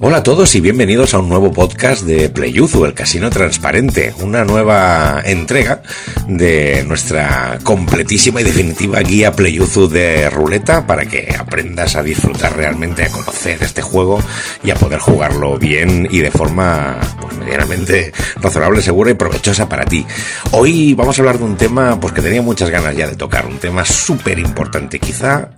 Hola 0.00 0.18
a 0.18 0.22
todos 0.22 0.54
y 0.54 0.60
bienvenidos 0.60 1.12
a 1.12 1.18
un 1.18 1.28
nuevo 1.28 1.50
podcast 1.50 2.04
de 2.04 2.28
Playuzu, 2.28 2.84
el 2.84 2.94
casino 2.94 3.30
transparente, 3.30 4.14
una 4.20 4.44
nueva 4.44 5.20
entrega 5.24 5.82
de 6.28 6.84
nuestra 6.86 7.58
completísima 7.64 8.40
y 8.40 8.44
definitiva 8.44 9.00
guía 9.00 9.32
Playuzu 9.32 9.88
de 9.88 10.30
ruleta 10.30 10.86
para 10.86 11.04
que 11.04 11.34
aprendas 11.36 11.96
a 11.96 12.04
disfrutar 12.04 12.56
realmente, 12.56 13.02
a 13.02 13.10
conocer 13.10 13.60
este 13.60 13.82
juego 13.82 14.22
y 14.62 14.70
a 14.70 14.76
poder 14.76 15.00
jugarlo 15.00 15.58
bien 15.58 16.06
y 16.08 16.20
de 16.20 16.30
forma 16.30 17.00
pues, 17.20 17.36
medianamente 17.36 18.12
razonable, 18.36 18.80
segura 18.82 19.10
y 19.10 19.14
provechosa 19.14 19.68
para 19.68 19.84
ti. 19.84 20.06
Hoy 20.52 20.94
vamos 20.94 21.18
a 21.18 21.22
hablar 21.22 21.38
de 21.38 21.44
un 21.44 21.56
tema 21.56 21.98
pues 21.98 22.12
que 22.12 22.22
tenía 22.22 22.40
muchas 22.40 22.70
ganas 22.70 22.96
ya 22.96 23.08
de 23.08 23.16
tocar, 23.16 23.46
un 23.46 23.58
tema 23.58 23.84
súper 23.84 24.38
importante, 24.38 25.00
quizá 25.00 25.50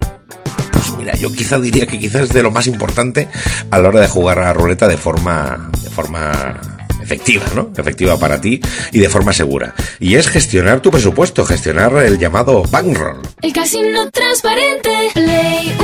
pues 0.81 0.99
mira, 0.99 1.15
yo 1.17 1.31
quizá 1.33 1.59
diría 1.59 1.87
que 1.87 1.99
quizás 1.99 2.23
es 2.23 2.29
de 2.31 2.43
lo 2.43 2.51
más 2.51 2.67
importante 2.67 3.29
a 3.71 3.79
la 3.79 3.89
hora 3.89 4.01
de 4.01 4.09
jugar 4.09 4.39
a 4.39 4.45
la 4.45 4.53
ruleta 4.53 4.89
de 4.89 4.97
forma, 4.97 5.71
de 5.83 5.91
forma 5.91 6.61
efectiva, 7.03 7.45
¿no? 7.55 7.71
Efectiva 7.77 8.19
para 8.19 8.41
ti 8.41 8.61
y 8.93 8.99
de 8.99 9.09
forma 9.09 9.33
segura. 9.33 9.75
Y 9.99 10.15
es 10.15 10.29
gestionar 10.29 10.81
tu 10.81 10.91
presupuesto, 10.91 11.45
gestionar 11.45 11.95
el 11.97 12.19
llamado 12.19 12.63
bankroll. 12.71 13.21
El 13.43 13.53
casino 13.53 14.11
transparente, 14.11 14.91
Play 15.13 15.77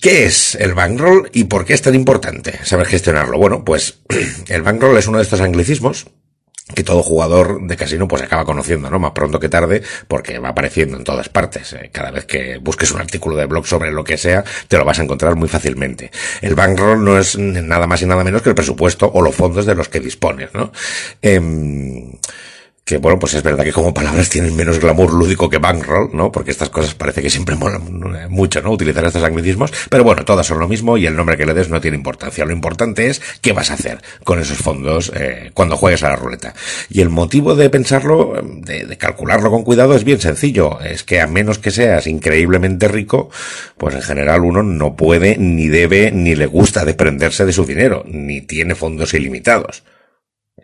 ¿Qué 0.00 0.26
es 0.26 0.56
el 0.56 0.74
bankroll 0.74 1.30
y 1.32 1.44
por 1.44 1.64
qué 1.64 1.74
es 1.74 1.82
tan 1.82 1.94
importante 1.94 2.58
saber 2.64 2.86
gestionarlo? 2.86 3.38
Bueno, 3.38 3.64
pues 3.64 4.00
el 4.48 4.62
bankroll 4.62 4.96
es 4.98 5.06
uno 5.06 5.18
de 5.18 5.24
estos 5.24 5.40
anglicismos 5.40 6.06
que 6.74 6.82
todo 6.82 7.02
jugador 7.02 7.62
de 7.62 7.76
casino 7.76 8.08
pues 8.08 8.22
acaba 8.22 8.44
conociendo, 8.44 8.90
¿no? 8.90 8.98
Más 8.98 9.12
pronto 9.12 9.38
que 9.38 9.48
tarde, 9.48 9.82
porque 10.08 10.38
va 10.38 10.48
apareciendo 10.48 10.96
en 10.96 11.04
todas 11.04 11.28
partes. 11.28 11.72
¿eh? 11.74 11.90
Cada 11.92 12.10
vez 12.10 12.26
que 12.26 12.58
busques 12.58 12.90
un 12.90 13.00
artículo 13.00 13.36
de 13.36 13.46
blog 13.46 13.66
sobre 13.66 13.92
lo 13.92 14.02
que 14.02 14.18
sea, 14.18 14.44
te 14.66 14.76
lo 14.76 14.84
vas 14.84 14.98
a 14.98 15.04
encontrar 15.04 15.36
muy 15.36 15.48
fácilmente. 15.48 16.10
El 16.40 16.56
bankroll 16.56 17.04
no 17.04 17.18
es 17.18 17.38
nada 17.38 17.86
más 17.86 18.02
y 18.02 18.06
nada 18.06 18.24
menos 18.24 18.42
que 18.42 18.48
el 18.48 18.54
presupuesto 18.56 19.10
o 19.12 19.22
los 19.22 19.34
fondos 19.34 19.64
de 19.64 19.76
los 19.76 19.88
que 19.88 20.00
dispones, 20.00 20.52
¿no? 20.54 20.72
Eh, 21.22 21.40
que 22.86 22.98
bueno, 22.98 23.18
pues 23.18 23.34
es 23.34 23.42
verdad 23.42 23.64
que 23.64 23.72
como 23.72 23.92
palabras 23.92 24.30
tienen 24.30 24.54
menos 24.54 24.78
glamour 24.78 25.12
lúdico 25.12 25.50
que 25.50 25.58
bankroll, 25.58 26.10
¿no? 26.12 26.30
Porque 26.30 26.52
estas 26.52 26.70
cosas 26.70 26.94
parece 26.94 27.20
que 27.20 27.28
siempre 27.28 27.56
molan 27.56 27.82
mucho, 28.30 28.62
¿no? 28.62 28.70
Utilizar 28.70 29.04
estos 29.04 29.24
anglicismos, 29.24 29.72
pero 29.90 30.04
bueno, 30.04 30.24
todas 30.24 30.46
son 30.46 30.60
lo 30.60 30.68
mismo 30.68 30.96
y 30.96 31.04
el 31.04 31.16
nombre 31.16 31.36
que 31.36 31.44
le 31.46 31.52
des 31.52 31.68
no 31.68 31.80
tiene 31.80 31.96
importancia. 31.96 32.44
Lo 32.44 32.52
importante 32.52 33.08
es 33.08 33.20
qué 33.40 33.52
vas 33.52 33.72
a 33.72 33.74
hacer 33.74 33.98
con 34.22 34.38
esos 34.38 34.58
fondos 34.58 35.10
eh, 35.16 35.50
cuando 35.52 35.76
juegues 35.76 36.04
a 36.04 36.10
la 36.10 36.16
ruleta. 36.16 36.54
Y 36.88 37.00
el 37.00 37.08
motivo 37.08 37.56
de 37.56 37.70
pensarlo, 37.70 38.40
de, 38.40 38.86
de 38.86 38.96
calcularlo 38.96 39.50
con 39.50 39.64
cuidado 39.64 39.96
es 39.96 40.04
bien 40.04 40.20
sencillo. 40.20 40.80
Es 40.80 41.02
que 41.02 41.20
a 41.20 41.26
menos 41.26 41.58
que 41.58 41.72
seas 41.72 42.06
increíblemente 42.06 42.86
rico, 42.86 43.30
pues 43.78 43.96
en 43.96 44.02
general 44.02 44.44
uno 44.44 44.62
no 44.62 44.94
puede, 44.94 45.36
ni 45.38 45.66
debe, 45.66 46.12
ni 46.12 46.36
le 46.36 46.46
gusta 46.46 46.84
desprenderse 46.84 47.44
de 47.46 47.52
su 47.52 47.66
dinero, 47.66 48.04
ni 48.06 48.42
tiene 48.42 48.76
fondos 48.76 49.12
ilimitados. 49.12 49.82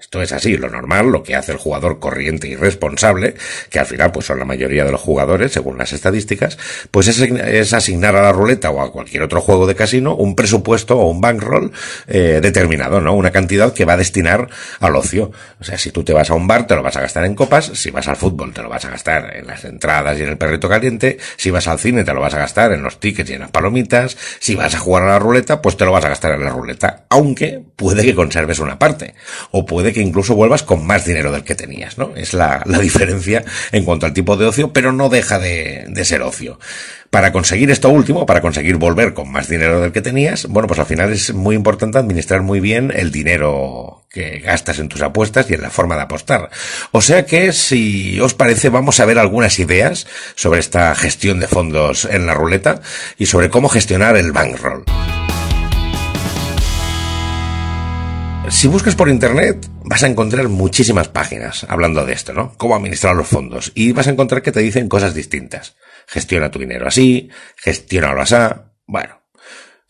Esto 0.01 0.23
es 0.23 0.33
así, 0.33 0.57
lo 0.57 0.71
normal, 0.71 1.09
lo 1.13 1.23
que 1.23 1.37
hace 1.37 1.53
el 1.53 1.59
jugador 1.59 1.99
corriente 1.99 2.49
y 2.49 2.57
responsable, 2.57 3.35
que 3.69 3.79
al 3.79 3.85
final 3.85 4.11
pues 4.11 4.25
son 4.25 4.39
la 4.39 4.47
mayoría 4.47 4.87
de 4.87 4.91
los 4.91 5.03
jugadores, 5.03 5.53
según 5.53 5.77
las 5.77 5.93
estadísticas, 5.93 6.57
pues 6.91 7.09
es, 7.09 7.73
asignar 7.75 8.17
a 8.17 8.23
la 8.23 8.33
ruleta 8.33 8.71
o 8.71 8.81
a 8.81 8.91
cualquier 8.91 9.23
otro 9.23 9.43
juego 9.43 9.67
de 9.67 9.75
casino 9.75 10.15
un 10.15 10.35
presupuesto 10.35 10.99
o 10.99 11.11
un 11.11 11.21
bankroll 11.21 11.73
eh, 12.07 12.41
determinado, 12.43 13.03
¿no? 13.03 13.13
Una 13.13 13.33
cantidad 13.33 13.75
que 13.75 13.85
va 13.85 13.93
a 13.93 13.97
destinar 13.99 14.49
al 14.81 14.97
ocio. 14.97 15.31
O 15.61 15.65
sea, 15.65 15.77
si 15.77 15.91
tú 15.91 16.03
te 16.03 16.15
vas 16.15 16.31
a 16.31 16.35
un 16.35 16.49
bar, 16.49 16.67
te 16.67 16.75
lo 16.75 16.83
vas 16.83 16.97
a 16.97 17.03
gastar 17.03 17.27
en 17.27 17.35
copas, 17.35 17.67
si 17.75 17.91
vas 17.91 18.09
al 18.09 18.17
fútbol, 18.17 18.55
te 18.55 18.63
lo 18.63 18.71
vas 18.71 18.87
a 18.87 18.91
gastar 18.91 19.37
en 19.37 19.47
las 19.47 19.63
entradas 19.67 20.19
y 20.19 20.23
en 20.23 20.31
el 20.31 20.39
perrito 20.39 20.71
caliente, 20.71 21.19
si 21.37 21.51
vas 21.51 21.69
al 21.69 21.79
cine, 21.79 22.03
te 22.03 22.15
lo 22.15 22.23
vas 22.23 22.33
a 22.33 22.39
gastar 22.39 22.73
en 22.73 22.83
los 22.83 22.99
tickets 22.99 23.29
y 23.29 23.35
en 23.35 23.41
las 23.41 23.51
palomitas, 23.51 24.17
si 24.41 24.55
vas 24.55 24.75
a 24.75 24.79
jugar 24.79 25.03
a 25.03 25.09
la 25.09 25.19
ruleta, 25.19 25.61
pues 25.61 25.77
te 25.77 25.85
lo 25.85 25.93
vas 25.93 26.07
a 26.07 26.09
gastar 26.09 26.33
en 26.33 26.45
la 26.45 26.51
ruleta, 26.51 27.05
aunque 27.11 27.63
puede 27.77 28.03
que 28.07 28.15
conserves 28.15 28.59
una 28.59 28.79
parte, 28.79 29.15
o 29.51 29.67
puede 29.67 29.82
que 29.91 30.03
incluso 30.03 30.35
vuelvas 30.35 30.63
con 30.63 30.87
más 30.87 31.07
dinero 31.07 31.33
del 31.33 31.45
que 31.45 31.55
tenías, 31.55 31.97
¿no? 31.97 32.13
Es 32.15 32.35
la, 32.35 32.63
la 32.67 32.79
diferencia 32.79 33.43
en 33.73 33.85
cuanto 33.85 34.05
al 34.05 34.13
tipo 34.13 34.37
de 34.37 34.45
ocio, 34.45 34.75
pero 34.75 34.93
no 34.93 35.09
deja 35.09 35.39
de, 35.39 35.87
de 35.89 36.05
ser 36.05 36.21
ocio. 36.21 36.59
Para 37.09 37.33
conseguir 37.33 37.71
esto 37.71 37.91
último, 37.91 38.25
para 38.25 38.41
conseguir 38.41 38.77
volver 38.77 39.13
con 39.13 39.31
más 39.31 39.49
dinero 39.49 39.81
del 39.81 39.93
que 39.93 40.01
tenías, 40.01 40.47
bueno, 40.47 40.67
pues 40.67 40.81
al 40.81 40.87
final 40.87 41.13
es 41.13 41.35
muy 41.35 41.55
importante 41.57 41.99
administrar 41.99 42.43
muy 42.43 42.61
bien 42.61 42.93
el 42.95 43.11
dinero 43.11 44.05
que 44.09 44.39
gastas 44.41 44.79
en 44.79 44.89
tus 44.89 45.03
apuestas 45.03 45.51
y 45.51 45.55
en 45.55 45.63
la 45.63 45.71
forma 45.71 45.97
de 45.97 46.03
apostar. 46.03 46.51
O 46.91 47.03
sea 47.03 47.27
que, 47.27 47.53
si 47.53 48.19
os 48.21 48.35
parece, 48.35 48.69
vamos 48.69 49.01
a 49.01 49.05
ver 49.05 49.19
algunas 49.19 49.59
ideas 49.59 50.07
sobre 50.37 50.61
esta 50.61 50.95
gestión 50.95 51.41
de 51.41 51.49
fondos 51.49 52.07
en 52.07 52.27
la 52.27 52.35
ruleta 52.35 52.81
y 53.19 53.27
sobre 53.27 53.51
cómo 53.51 53.69
gestionar 53.69 54.17
el 54.17 54.33
bankroll. 54.33 54.85
Si 58.49 58.69
buscas 58.69 58.95
por 58.95 59.09
internet, 59.09 59.67
vas 59.85 60.03
a 60.03 60.07
encontrar 60.07 60.49
muchísimas 60.49 61.09
páginas 61.09 61.65
hablando 61.69 62.05
de 62.05 62.13
esto, 62.13 62.33
¿no? 62.33 62.55
Cómo 62.59 62.77
administrar 62.77 63.17
los 63.17 63.27
fondos. 63.27 63.73
Y 63.75 63.93
vas 63.93 64.07
a 64.07 64.11
encontrar 64.11 64.43
que 64.43 64.53
te 64.53 64.61
dicen 64.61 64.89
cosas 64.89 65.15
distintas. 65.15 65.77
Gestiona 66.07 66.51
tu 66.51 66.59
dinero 66.59 66.87
así, 66.87 67.31
gestiónalo 67.57 68.21
así. 68.23 68.37
Bueno, 68.87 69.23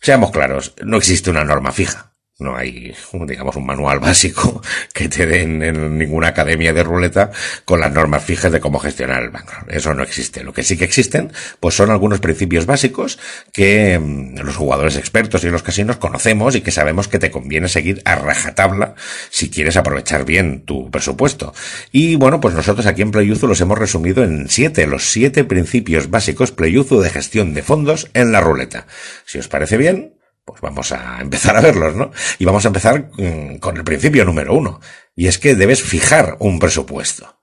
seamos 0.00 0.30
claros, 0.30 0.74
no 0.84 0.96
existe 0.96 1.30
una 1.30 1.44
norma 1.44 1.72
fija. 1.72 2.11
No 2.42 2.56
hay, 2.56 2.94
digamos, 3.26 3.56
un 3.56 3.66
manual 3.66 4.00
básico 4.00 4.62
que 4.92 5.08
te 5.08 5.26
den 5.26 5.62
en 5.62 5.98
ninguna 5.98 6.28
academia 6.28 6.72
de 6.72 6.82
ruleta 6.82 7.30
con 7.64 7.80
las 7.80 7.92
normas 7.92 8.24
fijas 8.24 8.52
de 8.52 8.60
cómo 8.60 8.78
gestionar 8.78 9.22
el 9.22 9.30
banco. 9.30 9.52
Eso 9.68 9.94
no 9.94 10.02
existe. 10.02 10.44
Lo 10.44 10.52
que 10.52 10.62
sí 10.62 10.76
que 10.76 10.84
existen, 10.84 11.32
pues 11.60 11.74
son 11.74 11.90
algunos 11.90 12.20
principios 12.20 12.66
básicos 12.66 13.18
que 13.52 13.98
mm, 13.98 14.38
los 14.40 14.56
jugadores 14.56 14.96
expertos 14.96 15.44
y 15.44 15.50
los 15.50 15.62
casinos 15.62 15.96
conocemos 15.96 16.54
y 16.54 16.60
que 16.60 16.70
sabemos 16.70 17.08
que 17.08 17.18
te 17.18 17.30
conviene 17.30 17.68
seguir 17.68 18.02
a 18.04 18.16
rajatabla 18.16 18.94
si 19.30 19.50
quieres 19.50 19.76
aprovechar 19.76 20.24
bien 20.24 20.62
tu 20.64 20.90
presupuesto. 20.90 21.54
Y 21.90 22.16
bueno, 22.16 22.40
pues 22.40 22.54
nosotros 22.54 22.86
aquí 22.86 23.02
en 23.02 23.10
Playuzu 23.10 23.46
los 23.46 23.60
hemos 23.60 23.78
resumido 23.78 24.24
en 24.24 24.48
siete, 24.48 24.86
los 24.86 25.10
siete 25.10 25.44
principios 25.44 26.10
básicos 26.10 26.52
Playuzu 26.52 27.00
de 27.00 27.10
gestión 27.10 27.54
de 27.54 27.62
fondos 27.62 28.10
en 28.14 28.32
la 28.32 28.40
ruleta. 28.40 28.86
Si 29.24 29.38
os 29.38 29.48
parece 29.48 29.76
bien, 29.76 30.14
pues 30.44 30.60
vamos 30.60 30.92
a 30.92 31.20
empezar 31.20 31.56
a 31.56 31.60
verlos, 31.60 31.94
¿no? 31.94 32.10
Y 32.38 32.44
vamos 32.44 32.64
a 32.64 32.68
empezar 32.68 33.10
mm, 33.16 33.56
con 33.56 33.76
el 33.76 33.84
principio 33.84 34.24
número 34.24 34.54
uno. 34.54 34.80
Y 35.14 35.26
es 35.26 35.38
que 35.38 35.54
debes 35.54 35.82
fijar 35.82 36.36
un 36.40 36.58
presupuesto. 36.58 37.38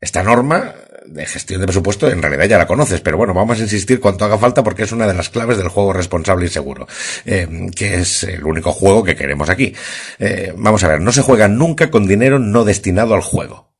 Esta 0.00 0.22
norma 0.22 0.74
de 1.06 1.26
gestión 1.26 1.60
de 1.60 1.66
presupuesto 1.66 2.08
en 2.10 2.20
realidad 2.20 2.46
ya 2.46 2.58
la 2.58 2.66
conoces, 2.66 3.00
pero 3.00 3.16
bueno, 3.16 3.32
vamos 3.32 3.58
a 3.58 3.62
insistir 3.62 4.00
cuanto 4.00 4.24
haga 4.24 4.38
falta 4.38 4.62
porque 4.62 4.82
es 4.82 4.92
una 4.92 5.06
de 5.06 5.14
las 5.14 5.30
claves 5.30 5.56
del 5.56 5.68
juego 5.68 5.92
responsable 5.92 6.46
y 6.46 6.48
seguro, 6.48 6.86
eh, 7.24 7.48
que 7.74 7.96
es 7.96 8.24
el 8.24 8.44
único 8.44 8.72
juego 8.72 9.04
que 9.04 9.16
queremos 9.16 9.48
aquí. 9.48 9.74
Eh, 10.18 10.52
vamos 10.56 10.82
a 10.84 10.88
ver, 10.88 11.00
no 11.00 11.12
se 11.12 11.22
juega 11.22 11.48
nunca 11.48 11.90
con 11.90 12.06
dinero 12.06 12.38
no 12.38 12.64
destinado 12.64 13.14
al 13.14 13.22
juego. 13.22 13.75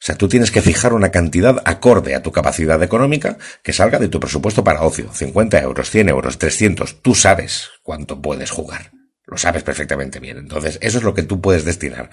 O 0.00 0.04
sea, 0.08 0.16
tú 0.16 0.28
tienes 0.28 0.52
que 0.52 0.62
fijar 0.62 0.92
una 0.92 1.10
cantidad 1.10 1.60
acorde 1.64 2.14
a 2.14 2.22
tu 2.22 2.30
capacidad 2.30 2.80
económica 2.82 3.36
que 3.62 3.72
salga 3.72 3.98
de 3.98 4.08
tu 4.08 4.20
presupuesto 4.20 4.62
para 4.62 4.82
ocio. 4.82 5.12
50 5.12 5.60
euros, 5.60 5.90
100 5.90 6.08
euros, 6.08 6.38
300. 6.38 7.02
Tú 7.02 7.16
sabes 7.16 7.70
cuánto 7.82 8.22
puedes 8.22 8.50
jugar. 8.50 8.92
Lo 9.26 9.36
sabes 9.36 9.64
perfectamente 9.64 10.20
bien. 10.20 10.38
Entonces, 10.38 10.78
eso 10.82 10.98
es 10.98 11.04
lo 11.04 11.14
que 11.14 11.24
tú 11.24 11.40
puedes 11.40 11.64
destinar. 11.64 12.10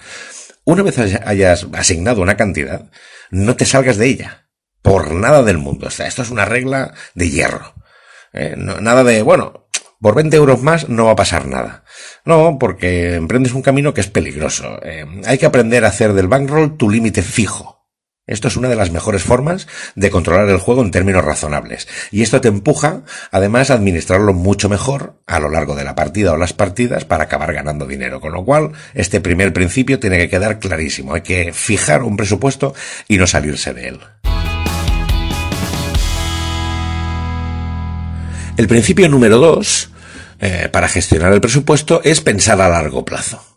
Una 0.64 0.82
vez 0.82 0.98
hayas 0.98 1.66
asignado 1.72 2.22
una 2.22 2.36
cantidad, 2.36 2.90
no 3.30 3.54
te 3.54 3.64
salgas 3.64 3.98
de 3.98 4.06
ella. 4.06 4.48
Por 4.82 5.12
nada 5.12 5.44
del 5.44 5.58
mundo. 5.58 5.86
O 5.86 5.90
sea, 5.90 6.08
esto 6.08 6.22
es 6.22 6.30
una 6.30 6.44
regla 6.44 6.92
de 7.14 7.30
hierro. 7.30 7.74
Eh, 8.32 8.54
nada 8.56 9.04
de, 9.04 9.22
bueno, 9.22 9.68
por 10.00 10.14
20 10.14 10.36
euros 10.36 10.60
más 10.60 10.88
no 10.88 11.06
va 11.06 11.12
a 11.12 11.16
pasar 11.16 11.46
nada. 11.46 11.84
No, 12.24 12.58
porque 12.58 13.14
emprendes 13.14 13.54
un 13.54 13.62
camino 13.62 13.94
que 13.94 14.00
es 14.00 14.08
peligroso. 14.08 14.78
Eh, 14.82 15.06
hay 15.24 15.38
que 15.38 15.46
aprender 15.46 15.84
a 15.84 15.88
hacer 15.88 16.12
del 16.12 16.28
bankroll 16.28 16.76
tu 16.76 16.90
límite 16.90 17.22
fijo. 17.22 17.75
Esto 18.26 18.48
es 18.48 18.56
una 18.56 18.68
de 18.68 18.74
las 18.74 18.90
mejores 18.90 19.22
formas 19.22 19.68
de 19.94 20.10
controlar 20.10 20.48
el 20.48 20.58
juego 20.58 20.82
en 20.82 20.90
términos 20.90 21.24
razonables. 21.24 21.86
Y 22.10 22.22
esto 22.22 22.40
te 22.40 22.48
empuja, 22.48 23.02
además, 23.30 23.70
a 23.70 23.74
administrarlo 23.74 24.32
mucho 24.32 24.68
mejor 24.68 25.20
a 25.28 25.38
lo 25.38 25.48
largo 25.48 25.76
de 25.76 25.84
la 25.84 25.94
partida 25.94 26.32
o 26.32 26.36
las 26.36 26.52
partidas 26.52 27.04
para 27.04 27.24
acabar 27.24 27.52
ganando 27.52 27.86
dinero. 27.86 28.20
Con 28.20 28.32
lo 28.32 28.44
cual, 28.44 28.72
este 28.94 29.20
primer 29.20 29.52
principio 29.52 30.00
tiene 30.00 30.18
que 30.18 30.28
quedar 30.28 30.58
clarísimo. 30.58 31.14
Hay 31.14 31.20
que 31.20 31.52
fijar 31.52 32.02
un 32.02 32.16
presupuesto 32.16 32.74
y 33.06 33.16
no 33.16 33.28
salirse 33.28 33.72
de 33.72 33.88
él. 33.88 34.00
El 38.56 38.66
principio 38.66 39.08
número 39.08 39.38
dos, 39.38 39.90
eh, 40.40 40.68
para 40.72 40.88
gestionar 40.88 41.32
el 41.32 41.40
presupuesto, 41.40 42.00
es 42.02 42.20
pensar 42.22 42.60
a 42.60 42.68
largo 42.68 43.04
plazo 43.04 43.55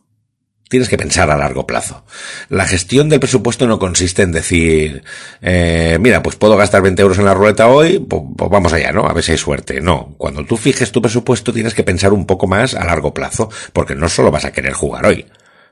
tienes 0.70 0.88
que 0.88 0.98
pensar 0.98 1.30
a 1.32 1.38
largo 1.38 1.68
plazo. 1.68 2.06
La 2.48 2.66
gestión 2.66 3.10
del 3.10 3.20
presupuesto 3.20 3.68
no 3.68 3.80
consiste 3.80 4.22
en 4.22 4.32
decir, 4.32 5.04
eh, 5.42 5.98
mira, 6.00 6.24
pues 6.24 6.36
puedo 6.36 6.56
gastar 6.56 6.82
20 6.82 7.02
euros 7.02 7.18
en 7.18 7.26
la 7.26 7.34
ruleta 7.34 7.68
hoy, 7.68 8.00
pues, 8.00 8.22
pues, 8.38 8.50
vamos 8.50 8.72
allá, 8.72 8.92
¿no? 8.92 9.06
A 9.06 9.14
ver 9.14 9.24
si 9.24 9.34
hay 9.34 9.38
suerte. 9.38 9.82
No, 9.82 10.14
cuando 10.18 10.46
tú 10.46 10.56
fijes 10.56 10.92
tu 10.92 11.02
presupuesto 11.02 11.52
tienes 11.52 11.74
que 11.74 11.84
pensar 11.84 12.14
un 12.14 12.26
poco 12.26 12.48
más 12.48 12.76
a 12.76 12.86
largo 12.86 13.14
plazo, 13.14 13.50
porque 13.74 13.96
no 13.96 14.08
solo 14.08 14.32
vas 14.32 14.46
a 14.46 14.52
querer 14.52 14.74
jugar 14.74 15.06
hoy. 15.06 15.26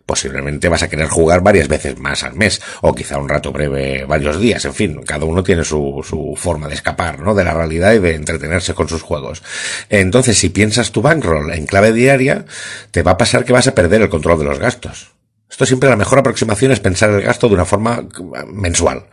Posiblemente 0.08 0.70
vas 0.70 0.82
a 0.82 0.90
querer 0.90 1.08
jugar 1.08 1.42
varias 1.42 1.68
veces 1.68 2.00
más 2.00 2.24
al 2.24 2.34
mes, 2.34 2.60
o 2.82 2.96
quizá 2.96 3.20
un 3.20 3.30
rato 3.30 3.52
breve 3.52 4.06
varios 4.06 4.40
días, 4.40 4.66
en 4.66 4.74
fin, 4.74 5.04
cada 5.04 5.26
uno 5.26 5.44
tiene 5.44 5.64
su, 5.64 6.04
su 6.08 6.34
forma 6.36 6.68
de 6.68 6.74
escapar, 6.74 7.20
¿no? 7.20 7.36
De 7.36 7.44
la 7.44 7.54
realidad 7.54 7.94
y 7.94 8.00
de 8.00 8.16
entretenerse 8.16 8.74
con 8.74 8.90
sus 8.90 9.04
juegos. 9.04 9.44
Entonces, 9.90 10.38
si 10.40 10.50
piensas 10.50 10.92
tu 10.92 11.02
bankroll 11.04 11.52
en 11.52 11.68
clave 11.68 11.92
diaria, 11.92 12.46
te 12.90 13.04
va 13.04 13.12
a 13.12 13.18
pasar 13.18 13.46
que 13.46 13.54
vas 13.54 13.68
a 13.68 13.76
perder 13.76 14.02
el 14.02 14.10
control 14.10 14.40
de 14.40 14.46
los 14.46 14.60
gastos. 14.60 15.12
Esto 15.50 15.66
siempre 15.66 15.90
la 15.90 15.96
mejor 15.96 16.20
aproximación 16.20 16.72
es 16.72 16.80
pensar 16.80 17.10
el 17.10 17.22
gasto 17.22 17.48
de 17.48 17.56
una 17.56 17.66
forma 17.66 18.08
mensual 18.48 19.08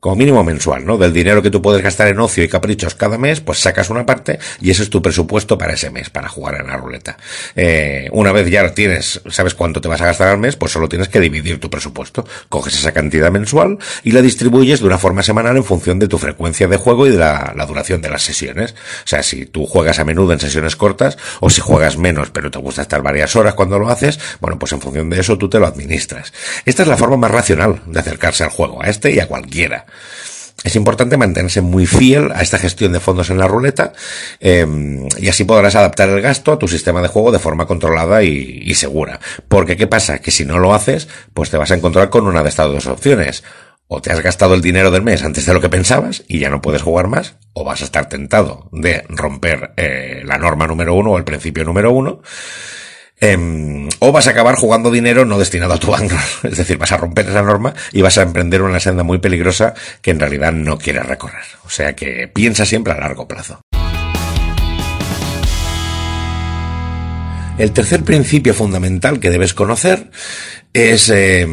como 0.00 0.16
mínimo 0.16 0.44
mensual, 0.44 0.84
¿no? 0.84 0.98
Del 0.98 1.12
dinero 1.12 1.42
que 1.42 1.50
tú 1.50 1.60
puedes 1.62 1.82
gastar 1.82 2.08
en 2.08 2.20
ocio 2.20 2.44
y 2.44 2.48
caprichos 2.48 2.94
cada 2.94 3.18
mes, 3.18 3.40
pues 3.40 3.58
sacas 3.58 3.90
una 3.90 4.06
parte 4.06 4.38
y 4.60 4.70
ese 4.70 4.82
es 4.82 4.90
tu 4.90 5.02
presupuesto 5.02 5.58
para 5.58 5.72
ese 5.72 5.90
mes, 5.90 6.10
para 6.10 6.28
jugar 6.28 6.60
en 6.60 6.66
la 6.66 6.76
ruleta. 6.76 7.16
Eh, 7.54 8.08
una 8.12 8.30
vez 8.30 8.48
ya 8.48 8.72
tienes, 8.74 9.20
sabes 9.28 9.54
cuánto 9.54 9.80
te 9.80 9.88
vas 9.88 10.00
a 10.00 10.06
gastar 10.06 10.28
al 10.28 10.38
mes, 10.38 10.56
pues 10.56 10.72
solo 10.72 10.88
tienes 10.88 11.08
que 11.08 11.18
dividir 11.18 11.58
tu 11.58 11.70
presupuesto. 11.70 12.26
Coges 12.48 12.74
esa 12.74 12.92
cantidad 12.92 13.30
mensual 13.30 13.78
y 14.04 14.12
la 14.12 14.22
distribuyes 14.22 14.80
de 14.80 14.86
una 14.86 14.98
forma 14.98 15.22
semanal 15.22 15.56
en 15.56 15.64
función 15.64 15.98
de 15.98 16.08
tu 16.08 16.18
frecuencia 16.18 16.68
de 16.68 16.76
juego 16.76 17.06
y 17.06 17.10
de 17.10 17.18
la, 17.18 17.52
la 17.56 17.66
duración 17.66 18.02
de 18.02 18.10
las 18.10 18.22
sesiones. 18.22 18.72
O 19.04 19.08
sea, 19.08 19.22
si 19.22 19.46
tú 19.46 19.66
juegas 19.66 19.98
a 19.98 20.04
menudo 20.04 20.32
en 20.32 20.40
sesiones 20.40 20.76
cortas 20.76 21.16
o 21.40 21.50
si 21.50 21.60
juegas 21.60 21.96
menos 21.96 22.30
pero 22.30 22.50
te 22.50 22.58
gusta 22.58 22.82
estar 22.82 23.02
varias 23.02 23.34
horas 23.34 23.54
cuando 23.54 23.78
lo 23.78 23.88
haces, 23.88 24.20
bueno, 24.40 24.58
pues 24.58 24.72
en 24.72 24.80
función 24.80 25.10
de 25.10 25.20
eso 25.20 25.38
tú 25.38 25.48
te 25.48 25.58
lo 25.58 25.66
administras. 25.66 26.32
Esta 26.64 26.82
es 26.82 26.88
la 26.88 26.96
forma 26.96 27.16
más 27.16 27.30
racional 27.30 27.80
de 27.86 27.98
acercarse 27.98 28.44
al 28.44 28.50
juego, 28.50 28.82
a 28.82 28.88
este 28.88 29.10
y 29.10 29.20
a 29.20 29.26
cualquiera. 29.26 29.85
Es 30.64 30.74
importante 30.74 31.16
mantenerse 31.16 31.60
muy 31.60 31.86
fiel 31.86 32.32
a 32.34 32.40
esta 32.40 32.58
gestión 32.58 32.92
de 32.92 32.98
fondos 32.98 33.30
en 33.30 33.38
la 33.38 33.46
ruleta 33.46 33.92
eh, 34.40 34.66
y 35.18 35.28
así 35.28 35.44
podrás 35.44 35.76
adaptar 35.76 36.08
el 36.08 36.20
gasto 36.20 36.52
a 36.52 36.58
tu 36.58 36.66
sistema 36.66 37.02
de 37.02 37.08
juego 37.08 37.30
de 37.30 37.38
forma 37.38 37.66
controlada 37.66 38.22
y, 38.22 38.62
y, 38.64 38.74
segura. 38.74 39.20
Porque 39.48 39.76
¿qué 39.76 39.86
pasa? 39.86 40.18
Que 40.18 40.30
si 40.30 40.44
no 40.44 40.58
lo 40.58 40.74
haces, 40.74 41.08
pues 41.34 41.50
te 41.50 41.56
vas 41.56 41.70
a 41.70 41.74
encontrar 41.74 42.10
con 42.10 42.26
una 42.26 42.42
de 42.42 42.48
estas 42.48 42.66
dos 42.66 42.86
opciones. 42.86 43.44
O 43.88 44.02
te 44.02 44.10
has 44.10 44.20
gastado 44.20 44.54
el 44.54 44.62
dinero 44.62 44.90
del 44.90 45.02
mes 45.02 45.22
antes 45.22 45.46
de 45.46 45.54
lo 45.54 45.60
que 45.60 45.68
pensabas 45.68 46.24
y 46.26 46.40
ya 46.40 46.50
no 46.50 46.60
puedes 46.60 46.82
jugar 46.82 47.06
más, 47.06 47.36
o 47.52 47.62
vas 47.62 47.82
a 47.82 47.84
estar 47.84 48.08
tentado 48.08 48.68
de 48.72 49.04
romper 49.08 49.74
eh, 49.76 50.22
la 50.24 50.38
norma 50.38 50.66
número 50.66 50.94
uno 50.94 51.12
o 51.12 51.18
el 51.18 51.24
principio 51.24 51.62
número 51.64 51.92
uno. 51.92 52.20
Eh, 53.20 53.88
o 53.98 54.12
vas 54.12 54.26
a 54.26 54.30
acabar 54.30 54.56
jugando 54.56 54.90
dinero 54.90 55.24
no 55.24 55.38
destinado 55.38 55.74
a 55.74 55.78
tu 55.78 55.90
banco. 55.90 56.16
Es 56.42 56.58
decir, 56.58 56.78
vas 56.78 56.92
a 56.92 56.96
romper 56.96 57.28
esa 57.28 57.42
norma 57.42 57.74
y 57.92 58.02
vas 58.02 58.18
a 58.18 58.22
emprender 58.22 58.62
una 58.62 58.80
senda 58.80 59.02
muy 59.02 59.18
peligrosa 59.18 59.74
que 60.02 60.10
en 60.10 60.20
realidad 60.20 60.52
no 60.52 60.78
quieres 60.78 61.06
recorrer. 61.06 61.44
O 61.64 61.70
sea 61.70 61.94
que 61.94 62.28
piensa 62.28 62.66
siempre 62.66 62.92
a 62.92 63.00
largo 63.00 63.26
plazo. 63.26 63.60
El 67.58 67.72
tercer 67.72 68.04
principio 68.04 68.52
fundamental 68.52 69.18
que 69.18 69.30
debes 69.30 69.54
conocer 69.54 70.10
es 70.74 71.08
eh, 71.08 71.46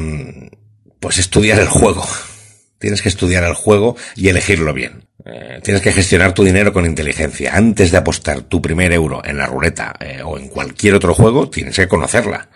pues 1.00 1.18
estudiar 1.18 1.60
el 1.60 1.69
juego. 1.69 2.06
Tienes 2.77 3.01
que 3.01 3.07
estudiar 3.07 3.45
el 3.45 3.54
juego 3.54 3.95
y 4.18 4.27
elegirlo 4.27 4.74
bien. 4.74 5.06
Eh, 5.25 5.62
tienes 5.64 5.81
que 5.81 5.94
gestionar 5.94 6.34
tu 6.34 6.44
dinero 6.44 6.74
con 6.74 6.86
inteligencia. 6.86 7.56
Antes 7.56 7.92
de 7.92 7.98
apostar 7.98 8.42
tu 8.42 8.62
primer 8.62 8.92
euro 8.92 9.22
en 9.24 9.38
la 9.38 9.46
ruleta 9.46 9.94
eh, 10.00 10.22
o 10.24 10.38
en 10.38 10.50
cualquier 10.50 10.96
otro 10.96 11.14
juego, 11.14 11.50
tienes 11.50 11.75
que 11.75 11.88
conocerla. 11.88 12.50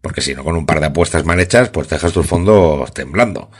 Porque 0.00 0.20
si 0.20 0.34
no, 0.34 0.44
con 0.44 0.54
un 0.54 0.66
par 0.66 0.80
de 0.80 0.86
apuestas 0.86 1.24
mal 1.24 1.40
hechas, 1.40 1.70
pues 1.70 1.88
dejas 1.88 2.12
tus 2.12 2.26
fondos 2.26 2.92
temblando. 2.92 3.50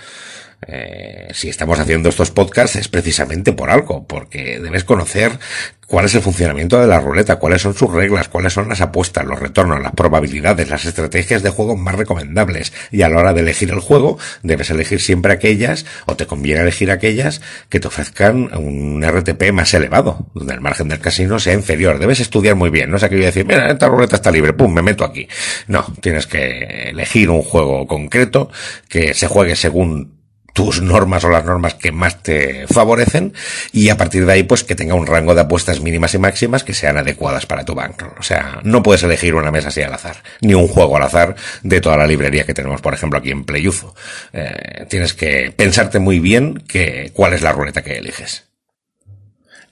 Eh, 0.67 1.29
si 1.33 1.49
estamos 1.49 1.79
haciendo 1.79 2.09
estos 2.09 2.31
podcasts 2.31 2.77
es 2.77 2.89
precisamente 2.89 3.53
por 3.53 3.71
algo, 3.71 4.07
porque 4.07 4.61
debes 4.61 4.85
conocer 4.85 5.39
cuál 5.87 6.07
es 6.07 6.15
el 6.15 6.23
funcionamiento 6.23 6.81
de 6.81 6.87
la 6.87 7.01
ruleta, 7.01 7.37
cuáles 7.37 7.63
son 7.63 7.75
sus 7.75 7.93
reglas, 7.93 8.29
cuáles 8.29 8.53
son 8.53 8.69
las 8.69 8.81
apuestas, 8.81 9.25
los 9.25 9.39
retornos, 9.39 9.81
las 9.83 9.93
probabilidades, 9.93 10.69
las 10.69 10.85
estrategias 10.85 11.43
de 11.43 11.51
juego 11.51 11.77
más 11.77 11.95
recomendables. 11.95 12.73
Y 12.91 13.03
a 13.03 13.09
la 13.09 13.19
hora 13.19 13.33
de 13.33 13.41
elegir 13.41 13.71
el 13.71 13.81
juego, 13.81 14.19
debes 14.43 14.71
elegir 14.71 15.01
siempre 15.01 15.33
aquellas, 15.33 15.87
o 16.07 16.17
te 16.17 16.27
conviene 16.27 16.63
elegir 16.63 16.91
aquellas, 16.91 17.41
que 17.69 17.81
te 17.81 17.89
ofrezcan 17.89 18.57
un 18.57 19.05
RTP 19.07 19.53
más 19.53 19.75
elevado, 19.75 20.27
donde 20.35 20.55
el 20.55 20.61
margen 20.61 20.89
del 20.89 21.01
casino 21.01 21.39
sea 21.39 21.55
inferior. 21.55 21.99
Debes 21.99 22.21
estudiar 22.21 22.57
muy 22.57 22.71
bien, 22.71 22.91
no 22.91 22.97
es 22.97 23.03
aquello 23.03 23.23
de 23.23 23.27
decir, 23.27 23.47
mira, 23.47 23.71
esta 23.71 23.89
ruleta 23.89 24.17
está 24.17 24.31
libre, 24.31 24.53
pum, 24.53 24.73
me 24.73 24.83
meto 24.83 25.05
aquí. 25.05 25.29
No, 25.69 25.85
tienes 26.01 26.27
que 26.27 26.91
elegir 26.91 27.31
un 27.31 27.43
juego 27.43 27.87
concreto 27.87 28.51
que 28.89 29.15
se 29.15 29.27
juegue 29.29 29.57
según 29.57 30.24
tus 30.55 30.81
normas 30.81 31.25
o 31.25 31.31
las 31.31 31.45
normas 31.45 31.75
que 31.75 31.91
más 31.93 32.23
te 32.23 32.67
favorecen 32.69 33.35
y 33.73 33.89
a 33.89 33.97
partir 33.97 34.25
de 34.25 34.33
ahí 34.33 34.43
pues 34.45 34.63
que 34.63 34.77
tenga 34.77 34.95
un 34.95 35.07
rango 35.07 35.35
de 35.35 35.43
apuestas 35.43 35.81
mínimas 35.81 36.15
y 36.15 36.19
máximas 36.19 36.63
que 36.63 36.73
sean 36.73 36.97
adecuadas 36.97 37.45
para 37.45 37.65
tu 37.65 37.75
banco. 37.75 38.15
O 38.19 38.23
sea, 38.23 38.61
no 38.63 38.83
puedes 38.83 39.03
elegir 39.03 39.35
una 39.35 39.51
mesa 39.51 39.69
así 39.69 39.83
al 39.83 39.93
azar, 39.93 40.23
ni 40.41 40.55
un 40.55 40.69
juego 40.69 40.97
al 40.97 41.03
azar 41.03 41.35
de 41.65 41.81
toda 41.81 41.97
la 41.97 42.07
librería 42.07 42.45
que 42.45 42.55
tenemos, 42.55 42.81
por 42.81 42.95
ejemplo, 42.95 43.19
aquí 43.19 43.33
en 43.33 43.45
Playuzo. 43.45 43.97
Eh, 44.33 44.87
tienes 44.89 45.13
que 45.13 45.53
pensarte 45.55 45.99
muy 45.99 46.21
bien 46.21 46.63
que, 46.69 47.11
cuál 47.13 47.33
es 47.33 47.43
la 47.43 47.53
ruleta 47.53 47.83
que 47.83 47.99
eliges. 47.99 48.45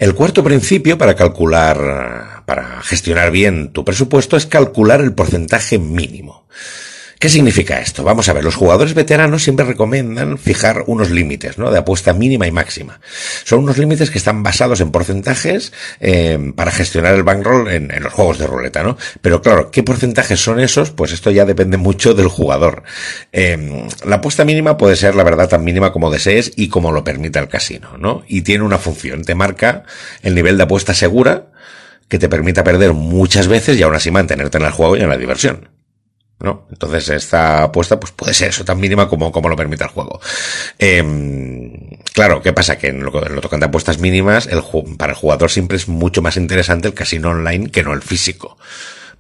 El 0.01 0.17
cuarto 0.17 0.43
principio 0.43 0.99
para 0.99 1.15
calcular, 1.15 2.43
para 2.45 2.83
gestionar 2.83 3.31
bien 3.31 3.73
tu 3.73 3.85
presupuesto 3.85 4.37
es 4.37 4.47
calcular 4.47 5.01
el 5.01 5.15
porcentaje 5.15 5.79
mínimo. 5.79 6.49
¿Qué 7.23 7.29
significa 7.29 7.79
esto? 7.79 8.03
Vamos 8.03 8.29
a 8.29 8.33
ver, 8.33 8.43
los 8.43 8.57
jugadores 8.57 8.95
veteranos 8.95 9.45
siempre 9.45 9.65
recomiendan 9.65 10.39
fijar 10.39 10.83
unos 10.89 11.13
límites, 11.13 11.57
¿no? 11.57 11.71
De 11.71 11.79
apuesta 11.79 12.13
mínima 12.13 12.49
y 12.49 12.51
máxima. 12.51 13.01
Son 13.45 13.61
unos 13.61 13.79
límites 13.79 14.11
que 14.11 14.19
están 14.19 14.43
basados 14.43 14.81
en 14.81 14.91
porcentajes 14.91 15.73
eh, 16.01 16.53
para 16.57 16.73
gestionar 16.73 17.15
el 17.15 17.23
bankroll 17.23 17.69
en, 17.69 17.93
los 18.03 18.13
juegos 18.13 18.39
de 18.39 18.49
ruleta, 18.49 18.83
¿no? 18.83 18.99
Pero 19.21 19.41
claro, 19.41 19.71
¿qué 19.71 19.85
porcentajes 19.85 20.41
son 20.41 20.59
esos? 20.59 20.91
Pues 20.91 21.13
esto 21.13 21.31
ya 21.31 21.45
depende 21.45 21.77
mucho 21.77 22.13
del 22.13 22.27
jugador. 22.27 22.83
Eh, 23.31 23.87
la 24.05 24.17
apuesta 24.17 24.45
mínima 24.45 24.77
puede 24.77 24.97
ser, 24.97 25.15
la 25.15 25.23
verdad, 25.23 25.49
tan 25.49 25.63
mínima 25.63 25.93
como 25.93 26.11
desees 26.11 26.51
y 26.57 26.67
como 26.67 26.91
lo 26.91 27.05
permita 27.05 27.39
el 27.39 27.47
casino, 27.47 27.97
¿no? 27.99 28.25
Y 28.27 28.43
tiene 28.43 28.65
una 28.65 28.79
función, 28.79 29.23
te 29.23 29.37
marca 29.37 29.85
el 30.23 30.35
nivel 30.35 30.57
de 30.57 30.65
apuesta 30.65 30.93
segura 30.93 31.53
que 32.09 32.19
te 32.19 32.29
permita 32.29 32.65
perder 32.65 32.95
muchas 32.95 33.47
veces 33.47 33.79
y 33.79 33.85
aún 33.85 33.95
así 33.95 34.11
mantenerte 34.11 34.59
en 34.59 34.65
el 34.65 34.73
juego 34.73 34.97
y 34.97 35.03
en 35.03 35.09
la 35.09 35.17
diversión. 35.17 35.82
¿No? 36.43 36.67
Entonces 36.71 37.09
esta 37.09 37.63
apuesta 37.63 37.99
pues 37.99 38.13
puede 38.13 38.35
ser 38.35 38.49
eso 38.49 38.65
tan 38.65 38.79
mínima 38.79 39.09
como, 39.09 39.31
como 39.31 39.49
lo 39.49 39.57
permite 39.57 39.85
el 39.85 39.91
juego. 39.91 40.21
Eh, 40.79 41.99
claro, 42.13 42.43
¿qué 42.43 42.53
pasa? 42.53 42.77
Que 42.77 42.89
en 42.89 43.05
lo, 43.05 43.27
en 43.27 43.35
lo 43.35 43.41
tocante 43.41 43.65
a 43.65 43.69
apuestas 43.69 43.99
mínimas, 43.99 44.47
el, 44.49 44.63
para 44.99 45.13
el 45.13 45.19
jugador 45.19 45.51
siempre 45.51 45.77
es 45.77 45.89
mucho 45.89 46.21
más 46.21 46.37
interesante 46.37 46.89
el 46.89 46.95
casino 46.95 47.31
online 47.31 47.71
que 47.71 47.83
no 47.83 47.95
el 47.95 48.03
físico. 48.03 48.59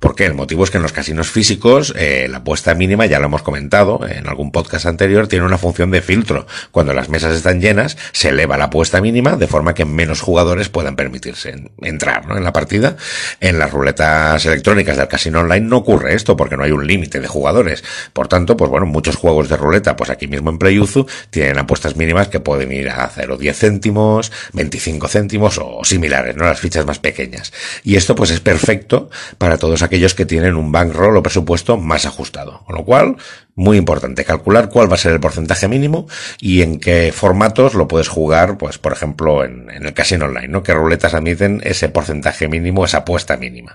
¿Por 0.02 0.16
qué? 0.16 0.26
El 0.26 0.34
motivo 0.34 0.64
es 0.64 0.72
que 0.72 0.78
en 0.78 0.82
los 0.82 0.92
casinos 0.92 1.30
físicos 1.30 1.94
eh, 1.96 2.26
la 2.28 2.38
apuesta 2.38 2.74
mínima, 2.74 3.06
ya 3.06 3.20
lo 3.20 3.26
hemos 3.26 3.42
comentado 3.42 4.00
en 4.04 4.26
algún 4.26 4.50
podcast 4.50 4.84
anterior, 4.86 5.28
tiene 5.28 5.46
una 5.46 5.58
función 5.58 5.92
de 5.92 6.02
filtro. 6.02 6.44
Cuando 6.72 6.92
las 6.92 7.08
mesas 7.08 7.36
están 7.36 7.60
llenas, 7.60 7.96
se 8.10 8.30
eleva 8.30 8.58
la 8.58 8.64
apuesta 8.64 9.00
mínima 9.00 9.36
de 9.36 9.46
forma 9.46 9.74
que 9.74 9.84
menos 9.84 10.20
jugadores 10.20 10.68
puedan 10.68 10.96
permitirse 10.96 11.54
entrar 11.82 12.24
en 12.36 12.42
la 12.42 12.52
partida. 12.52 12.96
En 13.38 13.60
las 13.60 13.70
ruletas 13.70 14.44
electrónicas 14.44 14.96
del 14.96 15.06
casino 15.06 15.38
online 15.38 15.68
no 15.68 15.76
ocurre 15.76 16.14
esto 16.14 16.36
porque 16.36 16.56
no 16.56 16.64
hay 16.64 16.72
un 16.72 16.84
límite 16.84 17.20
de 17.20 17.28
jugadores. 17.28 17.84
Por 18.12 18.26
tanto, 18.26 18.56
pues 18.56 18.72
bueno, 18.72 18.86
muchos 18.86 19.14
juegos 19.14 19.48
de 19.48 19.56
ruleta, 19.56 19.94
pues 19.94 20.10
aquí 20.10 20.26
mismo 20.26 20.50
en 20.50 20.58
Playuzu, 20.58 21.06
tienen 21.30 21.58
apuestas 21.58 21.94
mínimas 21.94 22.26
que 22.26 22.40
pueden 22.40 22.72
ir 22.72 22.90
a 22.90 23.08
0, 23.08 23.36
10 23.36 23.56
céntimos, 23.56 24.32
25 24.52 25.06
céntimos 25.06 25.60
o 25.62 25.84
similares, 25.84 26.34
¿no? 26.34 26.44
Las 26.44 26.58
fichas 26.58 26.84
más 26.84 26.98
pequeñas. 26.98 27.52
Y 27.84 27.94
esto 27.94 28.16
pues 28.16 28.32
es 28.32 28.40
perfecto 28.40 29.08
para 29.38 29.58
todos 29.58 29.80
aquellos 29.82 29.91
aquellos 29.92 30.14
que 30.14 30.24
tienen 30.24 30.56
un 30.56 30.72
bankroll 30.72 31.18
o 31.18 31.22
presupuesto 31.22 31.76
más 31.76 32.06
ajustado. 32.06 32.64
Con 32.64 32.76
lo 32.76 32.82
cual, 32.82 33.16
muy 33.54 33.76
importante, 33.76 34.24
calcular 34.24 34.70
cuál 34.70 34.90
va 34.90 34.94
a 34.94 34.98
ser 34.98 35.12
el 35.12 35.20
porcentaje 35.20 35.68
mínimo 35.68 36.06
y 36.40 36.62
en 36.62 36.80
qué 36.80 37.12
formatos 37.14 37.74
lo 37.74 37.88
puedes 37.88 38.08
jugar, 38.08 38.56
pues, 38.56 38.78
por 38.78 38.94
ejemplo, 38.94 39.44
en, 39.44 39.68
en 39.68 39.84
el 39.84 39.92
casino 39.92 40.24
online, 40.24 40.48
¿no? 40.48 40.62
¿Qué 40.62 40.72
ruletas 40.72 41.12
admiten 41.12 41.60
ese 41.62 41.90
porcentaje 41.90 42.48
mínimo, 42.48 42.86
esa 42.86 42.98
apuesta 42.98 43.36
mínima? 43.36 43.74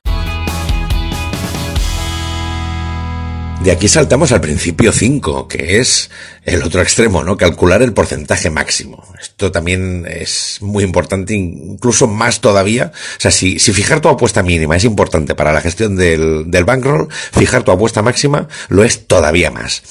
De 3.63 3.71
aquí 3.71 3.87
saltamos 3.87 4.31
al 4.31 4.39
principio 4.39 4.91
5, 4.93 5.47
que 5.47 5.79
es 5.79 6.09
el 6.45 6.63
otro 6.63 6.81
extremo, 6.81 7.23
¿no? 7.23 7.35
Calcular 7.37 7.81
el 7.81 7.91
porcentaje 7.91 8.49
máximo. 8.49 9.03
Esto 9.19 9.51
también 9.51 10.05
es 10.07 10.59
muy 10.61 10.83
importante, 10.83 11.33
incluso 11.33 12.07
más 12.07 12.39
todavía. 12.39 12.91
O 12.93 13.19
sea, 13.19 13.31
si, 13.31 13.59
si 13.59 13.73
fijar 13.73 13.99
tu 13.99 14.09
apuesta 14.09 14.43
mínima 14.43 14.77
es 14.77 14.85
importante 14.85 15.35
para 15.35 15.51
la 15.51 15.61
gestión 15.61 15.95
del, 15.95 16.49
del 16.49 16.65
bankroll, 16.65 17.09
fijar 17.11 17.63
tu 17.63 17.71
apuesta 17.71 18.01
máxima 18.01 18.47
lo 18.69 18.83
es 18.83 19.05
todavía 19.07 19.51
más. 19.51 19.83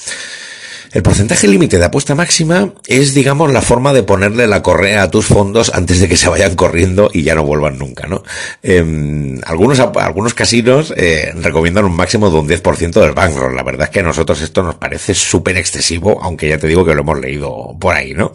El 0.97 1.03
porcentaje 1.03 1.47
límite 1.47 1.77
de 1.77 1.85
apuesta 1.85 2.15
máxima 2.15 2.73
es, 2.87 3.13
digamos, 3.13 3.53
la 3.53 3.61
forma 3.61 3.93
de 3.93 4.01
ponerle 4.01 4.47
la 4.47 4.63
correa 4.63 5.03
a 5.03 5.11
tus 5.11 5.27
fondos 5.27 5.71
antes 5.75 5.99
de 5.99 6.09
que 6.09 6.17
se 6.17 6.27
vayan 6.27 6.55
corriendo 6.55 7.11
y 7.13 7.21
ya 7.21 7.35
no 7.35 7.45
vuelvan 7.45 7.77
nunca, 7.77 8.07
¿no? 8.07 8.23
Eh, 8.63 9.39
algunos, 9.45 9.79
algunos 9.79 10.33
casinos 10.33 10.91
eh, 10.97 11.33
recomiendan 11.35 11.85
un 11.85 11.95
máximo 11.95 12.31
de 12.31 12.37
un 12.37 12.49
10% 12.49 12.99
del 12.99 13.11
bankroll. 13.11 13.55
La 13.55 13.61
verdad 13.61 13.83
es 13.83 13.89
que 13.91 13.99
a 13.99 14.03
nosotros 14.03 14.41
esto 14.41 14.63
nos 14.63 14.73
parece 14.73 15.13
súper 15.13 15.57
excesivo, 15.57 16.19
aunque 16.19 16.49
ya 16.49 16.57
te 16.57 16.65
digo 16.65 16.83
que 16.83 16.95
lo 16.95 17.01
hemos 17.01 17.19
leído 17.19 17.77
por 17.79 17.93
ahí, 17.93 18.15
¿no? 18.15 18.33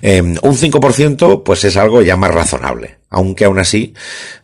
Eh, 0.00 0.22
un 0.22 0.56
5% 0.56 1.42
pues 1.42 1.64
es 1.64 1.76
algo 1.76 2.00
ya 2.00 2.16
más 2.16 2.32
razonable 2.32 2.98
aunque 3.14 3.44
aún 3.44 3.58
así, 3.58 3.94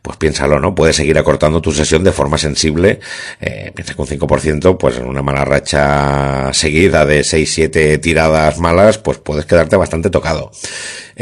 pues 0.02 0.16
piénsalo, 0.16 0.60
¿no? 0.60 0.74
Puedes 0.74 0.96
seguir 0.96 1.18
acortando 1.18 1.60
tu 1.60 1.72
sesión 1.72 2.04
de 2.04 2.12
forma 2.12 2.38
sensible, 2.38 3.00
eh, 3.40 3.72
piensa 3.74 3.94
que 3.94 4.02
un 4.02 4.08
5%, 4.08 4.78
pues 4.78 4.96
en 4.96 5.06
una 5.06 5.22
mala 5.22 5.44
racha 5.44 6.52
seguida 6.52 7.04
de 7.04 7.24
6, 7.24 7.52
7 7.52 7.98
tiradas 7.98 8.58
malas, 8.58 8.98
pues 8.98 9.18
puedes 9.18 9.44
quedarte 9.44 9.76
bastante 9.76 10.10
tocado. 10.10 10.50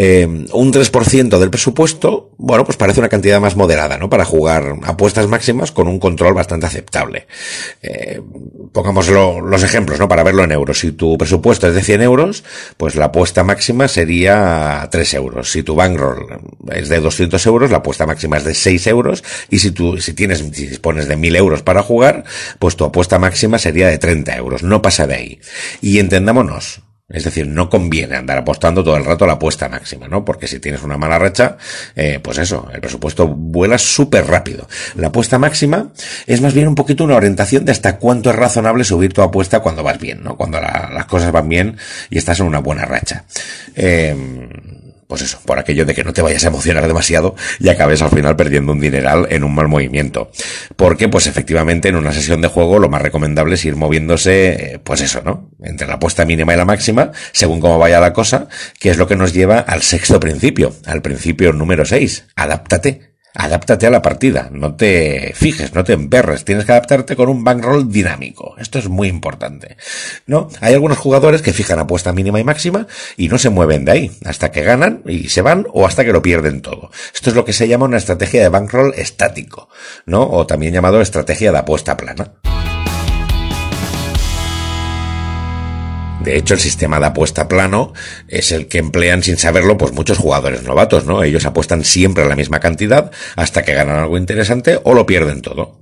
Eh, 0.01 0.27
un 0.27 0.73
3% 0.73 1.41
del 1.41 1.51
presupuesto, 1.51 2.31
bueno, 2.39 2.65
pues 2.65 2.77
parece 2.77 3.01
una 3.01 3.09
cantidad 3.09 3.41
más 3.41 3.57
moderada, 3.57 3.99
¿no? 3.99 4.09
Para 4.09 4.25
jugar 4.25 4.77
apuestas 4.85 5.27
máximas 5.27 5.73
con 5.73 5.89
un 5.89 5.99
control 5.99 6.35
bastante 6.35 6.67
aceptable. 6.67 7.27
Eh, 7.83 8.23
pongamos 8.73 9.09
los 9.09 9.63
ejemplos, 9.65 9.99
¿no? 9.99 10.07
Para 10.07 10.23
verlo 10.23 10.45
en 10.45 10.53
euros. 10.53 10.79
Si 10.79 10.93
tu 10.93 11.19
presupuesto 11.19 11.67
es 11.67 11.75
de 11.75 11.83
100 11.83 12.03
euros, 12.03 12.45
pues 12.77 12.95
la 12.95 13.07
apuesta 13.07 13.43
máxima 13.43 13.89
sería 13.89 14.87
3 14.89 15.15
euros. 15.15 15.51
Si 15.51 15.65
tu 15.65 15.75
bankroll 15.75 16.43
es 16.71 16.89
de 16.89 17.01
200 17.01 17.45
euros, 17.47 17.73
la 17.73 17.79
apuesta 17.79 18.07
máxima 18.07 18.37
es 18.37 18.45
de 18.45 18.55
6 18.55 18.87
euros. 18.87 19.25
Y 19.51 19.59
si 19.59 19.73
tú, 19.73 19.99
si 19.99 20.15
tienes, 20.15 20.39
si 20.39 20.69
dispones 20.69 21.09
de 21.09 21.17
1000 21.17 21.35
euros 21.35 21.63
para 21.65 21.83
jugar, 21.83 22.23
pues 22.61 22.77
tu 22.77 22.85
apuesta 22.85 23.19
máxima 23.19 23.59
sería 23.59 23.89
de 23.89 23.99
30 23.99 24.37
euros. 24.37 24.63
No 24.63 24.81
pasa 24.81 25.09
de 25.09 25.15
ahí. 25.17 25.41
Y 25.83 25.99
entendámonos, 25.99 26.83
es 27.09 27.25
decir, 27.25 27.47
no 27.47 27.71
conviene 27.71 28.17
andar 28.17 28.37
apostando 28.37 28.85
todo 28.85 28.97
el 28.99 29.05
rato 29.05 29.25
a 29.25 29.29
la 29.29 29.35
apuesta 29.35 29.69
máxima, 29.69 30.09
¿no? 30.09 30.27
Porque 30.27 30.47
si 30.47 30.61
tienes 30.61 30.83
una 30.83 30.99
mala 30.99 31.19
racha, 31.19 31.57
eh, 31.97 32.21
pues 32.23 32.37
eso, 32.37 32.69
el 32.73 32.81
presupuesto 32.83 33.27
vuela 33.27 33.79
súper 33.79 34.27
rápido. 34.27 34.69
La 34.95 35.09
apuesta 35.09 35.39
máxima 35.39 35.91
es 36.27 36.43
más 36.43 36.53
bien 36.53 36.69
un 36.69 36.75
poquito 36.75 37.05
una 37.05 37.17
orientación 37.17 37.65
de 37.65 37.73
hasta 37.73 37.97
cuánto 37.97 38.29
es 38.29 38.37
razonable 38.37 38.85
subir 38.85 39.15
tu 39.15 39.23
apuesta 39.23 39.61
cuando 39.61 39.83
vas 39.83 39.99
bien, 39.99 40.23
¿no? 40.23 40.37
Cuando 40.37 40.61
las 40.61 41.07
cosas 41.07 41.33
van 41.33 41.49
bien 41.49 41.79
y 42.11 42.19
estás 42.19 42.41
en 42.41 42.47
una 42.47 42.59
buena 42.59 42.85
racha. 42.85 43.25
Eh, 43.75 44.15
pues 45.09 45.23
eso, 45.23 45.41
por 45.45 45.59
aquello 45.59 45.87
de 45.87 45.95
que 45.95 46.05
no 46.05 46.13
te 46.13 46.23
vayas 46.23 46.45
a 46.45 46.49
emocionar 46.49 46.87
demasiado 46.87 47.35
y 47.59 47.71
acabes 47.71 48.03
al 48.03 48.11
final 48.11 48.37
perdiendo 48.37 48.73
un 48.73 48.81
dineral 48.81 49.27
en 49.31 49.43
un 49.43 49.55
mal 49.55 49.67
movimiento. 49.67 50.31
Porque, 50.77 51.09
pues 51.09 51.27
efectivamente, 51.27 51.89
en 51.89 51.97
una 51.97 52.13
sesión 52.13 52.43
de 52.43 52.49
juego 52.49 52.79
lo 52.79 52.91
más 52.91 53.03
recomendable 53.03 53.55
es 53.55 53.65
ir 53.65 53.75
moviéndose, 53.75 54.75
eh, 54.75 54.79
pues 54.79 55.01
eso, 55.01 55.23
¿no? 55.25 55.51
Entre 55.63 55.89
la 55.89 55.95
apuesta 55.95 56.25
mínima 56.27 56.53
y 56.53 56.57
la 56.59 56.67
máxima, 56.67 57.11
según 57.33 57.59
cómo 57.59 57.79
vaya 57.79 57.99
la 58.01 58.13
cosa, 58.13 58.49
que 58.79 58.91
es 58.91 58.99
lo 58.99 59.09
que 59.09 59.17
nos 59.17 59.33
lleva 59.33 59.61
al 59.61 59.83
sexto 59.83 60.21
principio, 60.21 60.75
al 60.85 61.01
principio 61.01 61.53
número 61.55 61.87
6. 61.87 62.27
Adáptate 62.37 63.08
adáptate 63.39 63.87
a 63.87 63.91
la 63.91 64.03
partida, 64.03 64.51
no 64.53 64.75
te 64.75 65.33
fijes, 65.35 65.73
no 65.73 65.85
te 65.85 65.93
emperres, 65.93 66.45
tienes 66.45 66.65
que 66.65 66.73
adaptarte 66.73 67.15
con 67.15 67.29
un 67.29 67.45
bankroll 67.45 67.91
dinámico. 67.91 68.57
Esto 68.59 68.81
es 68.81 68.89
muy 68.89 69.07
importante. 69.07 69.77
¿No? 70.27 70.49
Hay 70.61 70.75
algunos 70.75 70.99
jugadores 70.99 71.41
que 71.41 71.53
fijan 71.53 71.79
apuesta 71.79 72.13
mínima 72.13 72.41
y 72.41 72.45
máxima 72.45 72.89
y 73.17 73.29
no 73.29 73.39
se 73.39 73.49
mueven 73.49 73.85
de 73.85 73.93
ahí 73.93 74.13
hasta 74.25 74.51
que 74.51 74.65
ganan 74.65 75.03
y 75.07 75.29
se 75.29 75.41
van 75.41 75.67
o 75.73 75.87
hasta 75.87 76.05
que 76.05 76.13
lo 76.13 76.21
pierden 76.21 76.63
todo. 76.63 76.91
Esto 77.15 77.31
es 77.31 77.37
lo 77.37 77.45
que 77.45 77.53
se 77.53 77.69
llama 77.69 77.87
una 77.87 77.99
estrategia 77.99 78.43
de 78.43 78.49
bankroll 78.49 78.93
estático, 78.97 79.69
¿no? 80.05 80.29
O 80.29 80.45
también 80.45 80.75
llamado 80.75 81.01
estrategia 81.01 81.53
de 81.53 81.59
apuesta 81.59 81.97
plana. 81.97 82.33
De 86.23 86.37
hecho, 86.37 86.55
el 86.55 86.61
sistema 86.61 86.99
de 86.99 87.07
apuesta 87.07 87.47
plano 87.47 87.93
es 88.27 88.51
el 88.51 88.67
que 88.67 88.79
emplean 88.79 89.23
sin 89.23 89.37
saberlo 89.37 89.79
pues 89.79 89.93
muchos 89.93 90.19
jugadores 90.19 90.65
novatos, 90.65 91.05
¿no? 91.05 91.23
Ellos 91.23 91.47
apuestan 91.47 91.85
siempre 91.85 92.25
a 92.25 92.27
la 92.27 92.35
misma 92.35 92.59
cantidad 92.59 93.13
hasta 93.37 93.63
que 93.63 93.73
ganan 93.73 93.99
algo 93.99 94.19
interesante 94.19 94.81
o 94.83 94.95
lo 94.95 95.07
pierden 95.07 95.43
todo. 95.43 95.79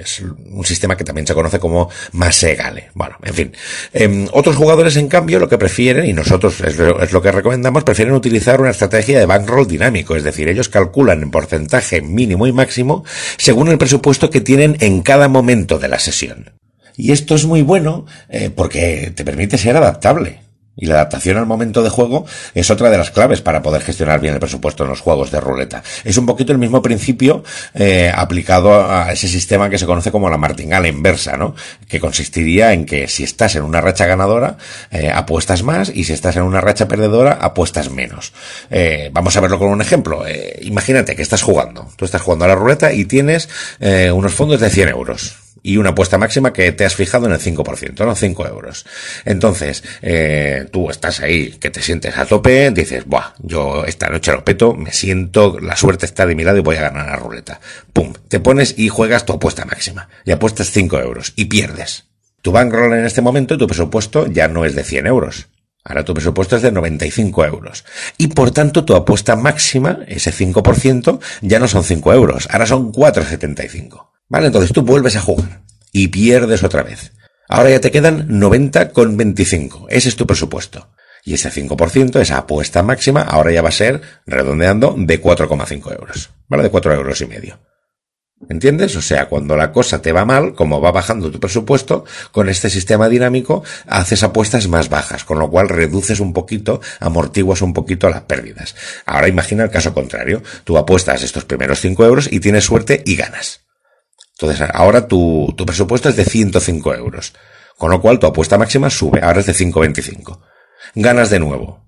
Es, 0.00 0.20
un 0.20 0.64
sistema 0.64 0.96
que 0.96 1.04
también 1.04 1.26
se 1.26 1.34
conoce 1.34 1.58
como 1.58 1.90
masegale. 2.12 2.90
Bueno, 2.94 3.16
en 3.24 3.34
fin. 3.34 3.52
Em, 3.92 4.28
otros 4.32 4.56
jugadores, 4.56 4.96
en 4.96 5.08
cambio, 5.08 5.38
lo 5.38 5.48
que 5.48 5.58
prefieren, 5.58 6.06
y 6.06 6.12
nosotros 6.12 6.60
es 6.60 6.78
lo, 6.78 7.02
es 7.02 7.12
lo 7.12 7.20
que 7.20 7.32
recomendamos, 7.32 7.84
prefieren 7.84 8.14
utilizar 8.14 8.60
una 8.60 8.70
estrategia 8.70 9.18
de 9.18 9.26
bankroll 9.26 9.66
dinámico. 9.66 10.14
Es 10.16 10.22
decir, 10.22 10.48
ellos 10.48 10.68
calculan 10.68 11.22
en 11.22 11.30
porcentaje 11.30 12.00
mínimo 12.00 12.46
y 12.46 12.52
máximo 12.52 13.04
según 13.36 13.68
el 13.68 13.78
presupuesto 13.78 14.30
que 14.30 14.40
tienen 14.40 14.76
en 14.80 15.02
cada 15.02 15.28
momento 15.28 15.78
de 15.78 15.88
la 15.88 15.98
sesión. 15.98 16.52
Y 16.96 17.12
esto 17.12 17.34
es 17.34 17.44
muy 17.44 17.62
bueno 17.62 18.06
eh, 18.28 18.50
porque 18.50 19.12
te 19.14 19.24
permite 19.24 19.58
ser 19.58 19.76
adaptable. 19.76 20.46
Y 20.76 20.86
la 20.86 20.96
adaptación 20.96 21.38
al 21.38 21.46
momento 21.46 21.82
de 21.82 21.88
juego 21.88 22.26
es 22.54 22.70
otra 22.70 22.90
de 22.90 22.98
las 22.98 23.10
claves 23.10 23.40
para 23.40 23.62
poder 23.62 23.80
gestionar 23.80 24.20
bien 24.20 24.34
el 24.34 24.40
presupuesto 24.40 24.84
en 24.84 24.90
los 24.90 25.00
juegos 25.00 25.30
de 25.30 25.40
ruleta. 25.40 25.82
Es 26.04 26.18
un 26.18 26.26
poquito 26.26 26.52
el 26.52 26.58
mismo 26.58 26.82
principio 26.82 27.42
eh, 27.74 28.12
aplicado 28.14 28.86
a 28.90 29.10
ese 29.10 29.26
sistema 29.26 29.70
que 29.70 29.78
se 29.78 29.86
conoce 29.86 30.12
como 30.12 30.28
la 30.28 30.36
martingala 30.36 30.86
inversa, 30.86 31.38
¿no? 31.38 31.54
Que 31.88 31.98
consistiría 31.98 32.74
en 32.74 32.84
que 32.84 33.08
si 33.08 33.24
estás 33.24 33.56
en 33.56 33.62
una 33.62 33.80
racha 33.80 34.04
ganadora, 34.04 34.58
eh, 34.90 35.10
apuestas 35.10 35.62
más 35.62 35.90
y 35.94 36.04
si 36.04 36.12
estás 36.12 36.36
en 36.36 36.42
una 36.42 36.60
racha 36.60 36.86
perdedora, 36.86 37.32
apuestas 37.32 37.90
menos. 37.90 38.34
Eh, 38.70 39.08
vamos 39.14 39.34
a 39.38 39.40
verlo 39.40 39.58
con 39.58 39.68
un 39.68 39.80
ejemplo. 39.80 40.26
Eh, 40.26 40.58
imagínate 40.60 41.16
que 41.16 41.22
estás 41.22 41.42
jugando. 41.42 41.88
Tú 41.96 42.04
estás 42.04 42.20
jugando 42.20 42.44
a 42.44 42.48
la 42.48 42.54
ruleta 42.54 42.92
y 42.92 43.06
tienes 43.06 43.48
eh, 43.80 44.10
unos 44.10 44.34
fondos 44.34 44.60
de 44.60 44.68
100 44.68 44.90
euros 44.90 45.45
y 45.66 45.78
una 45.78 45.90
apuesta 45.90 46.16
máxima 46.16 46.52
que 46.52 46.70
te 46.70 46.84
has 46.84 46.94
fijado 46.94 47.26
en 47.26 47.32
el 47.32 47.40
5%, 47.40 48.04
¿no? 48.04 48.14
5 48.14 48.46
euros. 48.46 48.86
Entonces, 49.24 49.82
eh, 50.00 50.68
tú 50.70 50.90
estás 50.90 51.20
ahí, 51.20 51.50
que 51.58 51.70
te 51.70 51.82
sientes 51.82 52.16
a 52.16 52.24
tope, 52.24 52.70
dices, 52.70 53.04
buah, 53.04 53.34
yo 53.40 53.84
esta 53.84 54.08
noche 54.08 54.30
lo 54.30 54.44
peto, 54.44 54.74
me 54.74 54.92
siento, 54.92 55.58
la 55.60 55.74
suerte 55.74 56.06
está 56.06 56.24
de 56.24 56.36
mi 56.36 56.44
lado 56.44 56.58
y 56.58 56.60
voy 56.60 56.76
a 56.76 56.82
ganar 56.82 57.06
la 57.06 57.16
ruleta. 57.16 57.60
Pum, 57.92 58.12
te 58.28 58.38
pones 58.38 58.78
y 58.78 58.88
juegas 58.88 59.26
tu 59.26 59.32
apuesta 59.32 59.64
máxima. 59.64 60.08
Y 60.24 60.30
apuestas 60.30 60.70
5 60.70 61.00
euros 61.00 61.32
y 61.34 61.46
pierdes. 61.46 62.04
Tu 62.42 62.52
bankroll 62.52 62.92
en 62.94 63.04
este 63.04 63.20
momento, 63.20 63.58
tu 63.58 63.66
presupuesto 63.66 64.28
ya 64.28 64.46
no 64.46 64.64
es 64.64 64.76
de 64.76 64.84
100 64.84 65.08
euros. 65.08 65.48
Ahora 65.82 66.04
tu 66.04 66.14
presupuesto 66.14 66.54
es 66.54 66.62
de 66.62 66.70
95 66.70 67.44
euros. 67.44 67.84
Y 68.18 68.28
por 68.28 68.52
tanto 68.52 68.84
tu 68.84 68.94
apuesta 68.94 69.34
máxima, 69.34 69.98
ese 70.06 70.32
5%, 70.32 71.18
ya 71.42 71.58
no 71.58 71.66
son 71.66 71.82
5 71.82 72.12
euros, 72.12 72.48
ahora 72.52 72.66
son 72.66 72.92
4,75. 72.92 74.15
Vale, 74.28 74.46
entonces 74.46 74.72
tú 74.72 74.82
vuelves 74.82 75.16
a 75.16 75.20
jugar 75.20 75.62
y 75.92 76.08
pierdes 76.08 76.62
otra 76.62 76.82
vez. 76.82 77.12
Ahora 77.48 77.70
ya 77.70 77.80
te 77.80 77.90
quedan 77.90 78.26
90 78.28 78.90
con 78.90 79.16
25. 79.16 79.86
Ese 79.88 80.08
es 80.08 80.16
tu 80.16 80.26
presupuesto. 80.26 80.90
Y 81.24 81.34
ese 81.34 81.50
5%, 81.50 82.20
esa 82.20 82.38
apuesta 82.38 82.82
máxima, 82.82 83.22
ahora 83.22 83.50
ya 83.50 83.62
va 83.62 83.70
a 83.70 83.72
ser, 83.72 84.00
redondeando, 84.26 84.94
de 84.96 85.20
4,5 85.20 85.98
euros. 85.98 86.30
¿Vale? 86.48 86.64
De 86.64 86.70
4 86.70 86.94
euros 86.94 87.20
y 87.20 87.26
medio. 87.26 87.58
¿Entiendes? 88.48 88.94
O 88.96 89.02
sea, 89.02 89.28
cuando 89.28 89.56
la 89.56 89.72
cosa 89.72 90.02
te 90.02 90.12
va 90.12 90.24
mal, 90.24 90.54
como 90.54 90.80
va 90.80 90.92
bajando 90.92 91.30
tu 91.30 91.40
presupuesto, 91.40 92.04
con 92.32 92.48
este 92.48 92.68
sistema 92.68 93.08
dinámico 93.08 93.64
haces 93.86 94.22
apuestas 94.22 94.68
más 94.68 94.88
bajas, 94.88 95.24
con 95.24 95.38
lo 95.38 95.50
cual 95.50 95.68
reduces 95.68 96.20
un 96.20 96.32
poquito, 96.32 96.80
amortiguas 97.00 97.62
un 97.62 97.72
poquito 97.72 98.10
las 98.10 98.22
pérdidas. 98.22 98.76
Ahora 99.06 99.28
imagina 99.28 99.64
el 99.64 99.70
caso 99.70 99.94
contrario. 99.94 100.42
Tú 100.64 100.76
apuestas 100.76 101.22
estos 101.22 101.44
primeros 101.44 101.80
5 101.80 102.04
euros 102.04 102.28
y 102.30 102.40
tienes 102.40 102.64
suerte 102.64 103.02
y 103.06 103.16
ganas. 103.16 103.65
Entonces, 104.38 104.68
ahora 104.72 105.08
tu, 105.08 105.52
tu 105.56 105.64
presupuesto 105.64 106.08
es 106.08 106.16
de 106.16 106.24
105 106.24 106.94
euros. 106.94 107.32
Con 107.76 107.90
lo 107.90 108.00
cual 108.00 108.18
tu 108.18 108.26
apuesta 108.26 108.58
máxima 108.58 108.90
sube, 108.90 109.20
ahora 109.22 109.40
es 109.40 109.46
de 109.46 109.54
5,25. 109.54 110.40
Ganas 110.94 111.30
de 111.30 111.40
nuevo. 111.40 111.84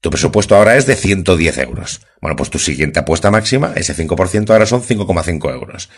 Tu 0.00 0.10
presupuesto 0.10 0.56
ahora 0.56 0.76
es 0.76 0.86
de 0.86 0.96
110 0.96 1.58
euros. 1.58 2.00
Bueno, 2.20 2.34
pues 2.36 2.50
tu 2.50 2.58
siguiente 2.58 2.98
apuesta 2.98 3.30
máxima, 3.30 3.72
ese 3.76 3.94
5% 3.94 4.50
ahora 4.50 4.66
son 4.66 4.82
5,5 4.82 5.52
euros. 5.52 5.90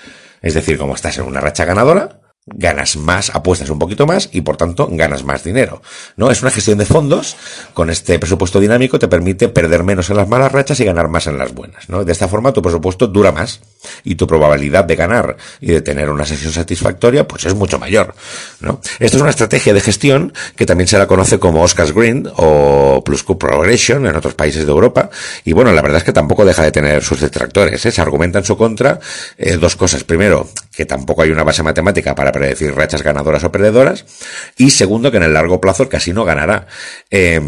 Es 0.42 0.54
decir, 0.54 0.78
como 0.78 0.94
estás 0.94 1.16
en 1.18 1.24
una 1.24 1.40
racha 1.40 1.64
ganadora, 1.64 2.20
ganas 2.46 2.96
más, 2.96 3.30
apuestas 3.34 3.70
un 3.70 3.78
poquito 3.78 4.06
más 4.06 4.28
y 4.30 4.42
por 4.42 4.58
tanto 4.58 4.86
ganas 4.90 5.24
más 5.24 5.44
dinero. 5.44 5.80
¿No? 6.16 6.30
Es 6.30 6.42
una 6.42 6.50
gestión 6.50 6.76
de 6.76 6.84
fondos, 6.84 7.36
con 7.72 7.88
este 7.88 8.18
presupuesto 8.18 8.60
dinámico 8.60 8.98
te 8.98 9.08
permite 9.08 9.48
perder 9.48 9.82
menos 9.82 10.10
en 10.10 10.16
las 10.16 10.28
malas 10.28 10.52
rachas 10.52 10.78
y 10.80 10.84
ganar 10.84 11.08
más 11.08 11.26
en 11.26 11.38
las 11.38 11.54
buenas. 11.54 11.88
¿no? 11.88 12.04
De 12.04 12.12
esta 12.12 12.28
forma 12.28 12.52
tu 12.52 12.60
presupuesto 12.60 13.06
dura 13.06 13.32
más 13.32 13.60
y 14.02 14.16
tu 14.16 14.26
probabilidad 14.26 14.84
de 14.84 14.96
ganar 14.96 15.36
y 15.60 15.68
de 15.68 15.80
tener 15.80 16.10
una 16.10 16.26
sesión 16.26 16.52
satisfactoria 16.52 17.26
pues 17.26 17.46
es 17.46 17.54
mucho 17.54 17.78
mayor. 17.78 18.14
¿no? 18.60 18.80
Esta 18.98 19.16
es 19.16 19.22
una 19.22 19.30
estrategia 19.30 19.72
de 19.72 19.80
gestión 19.80 20.34
que 20.54 20.66
también 20.66 20.88
se 20.88 20.98
la 20.98 21.06
conoce 21.06 21.38
como 21.38 21.62
Oscar's 21.62 21.92
Green 21.92 22.30
o 22.36 23.02
Plus 23.04 23.22
Q 23.22 23.38
Progression 23.38 24.06
en 24.06 24.16
otros 24.16 24.34
países 24.34 24.66
de 24.66 24.70
Europa 24.70 25.08
y 25.44 25.54
bueno, 25.54 25.72
la 25.72 25.80
verdad 25.80 25.98
es 25.98 26.04
que 26.04 26.12
tampoco 26.12 26.44
deja 26.44 26.62
de 26.62 26.72
tener 26.72 27.02
sus 27.02 27.20
detractores. 27.20 27.84
¿eh? 27.86 27.90
Se 27.90 28.02
argumenta 28.02 28.38
en 28.38 28.44
su 28.44 28.56
contra 28.58 29.00
eh, 29.38 29.56
dos 29.56 29.76
cosas. 29.76 30.04
Primero, 30.04 30.48
que 30.74 30.84
tampoco 30.84 31.22
hay 31.22 31.30
una 31.30 31.44
base 31.44 31.62
matemática 31.62 32.14
para 32.14 32.33
predecir 32.34 32.74
rachas 32.74 33.02
ganadoras 33.02 33.44
o 33.44 33.52
perdedoras. 33.52 34.04
Y 34.58 34.70
segundo, 34.70 35.10
que 35.10 35.16
en 35.16 35.22
el 35.22 35.32
largo 35.32 35.60
plazo 35.60 35.84
el 35.84 35.88
casino 35.88 36.24
ganará. 36.24 36.66
Eh, 37.10 37.40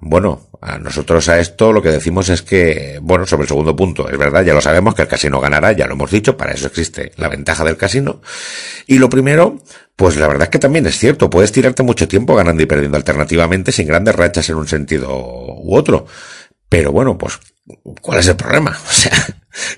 bueno, 0.00 0.48
a 0.60 0.78
nosotros 0.78 1.28
a 1.28 1.38
esto 1.40 1.72
lo 1.72 1.82
que 1.82 1.90
decimos 1.90 2.28
es 2.28 2.42
que, 2.42 2.98
bueno, 3.02 3.26
sobre 3.26 3.42
el 3.42 3.48
segundo 3.48 3.74
punto, 3.74 4.08
es 4.08 4.16
verdad, 4.16 4.44
ya 4.44 4.54
lo 4.54 4.60
sabemos 4.60 4.94
que 4.94 5.02
el 5.02 5.08
casino 5.08 5.40
ganará, 5.40 5.72
ya 5.72 5.86
lo 5.86 5.94
hemos 5.94 6.10
dicho, 6.10 6.36
para 6.36 6.52
eso 6.52 6.68
existe 6.68 7.12
la 7.16 7.28
ventaja 7.28 7.64
del 7.64 7.76
casino. 7.76 8.20
Y 8.86 8.98
lo 8.98 9.10
primero, 9.10 9.60
pues 9.96 10.16
la 10.16 10.28
verdad 10.28 10.44
es 10.44 10.50
que 10.50 10.58
también 10.58 10.86
es 10.86 10.98
cierto, 10.98 11.28
puedes 11.28 11.52
tirarte 11.52 11.82
mucho 11.82 12.08
tiempo 12.08 12.34
ganando 12.34 12.62
y 12.62 12.66
perdiendo 12.66 12.96
alternativamente 12.96 13.72
sin 13.72 13.86
grandes 13.86 14.14
rachas 14.14 14.48
en 14.48 14.56
un 14.56 14.68
sentido 14.68 15.08
u 15.10 15.74
otro. 15.74 16.06
Pero 16.68 16.92
bueno, 16.92 17.16
pues, 17.18 17.38
¿cuál 18.00 18.20
es 18.20 18.28
el 18.28 18.36
problema? 18.36 18.76
O 18.88 18.92
sea, 18.92 19.12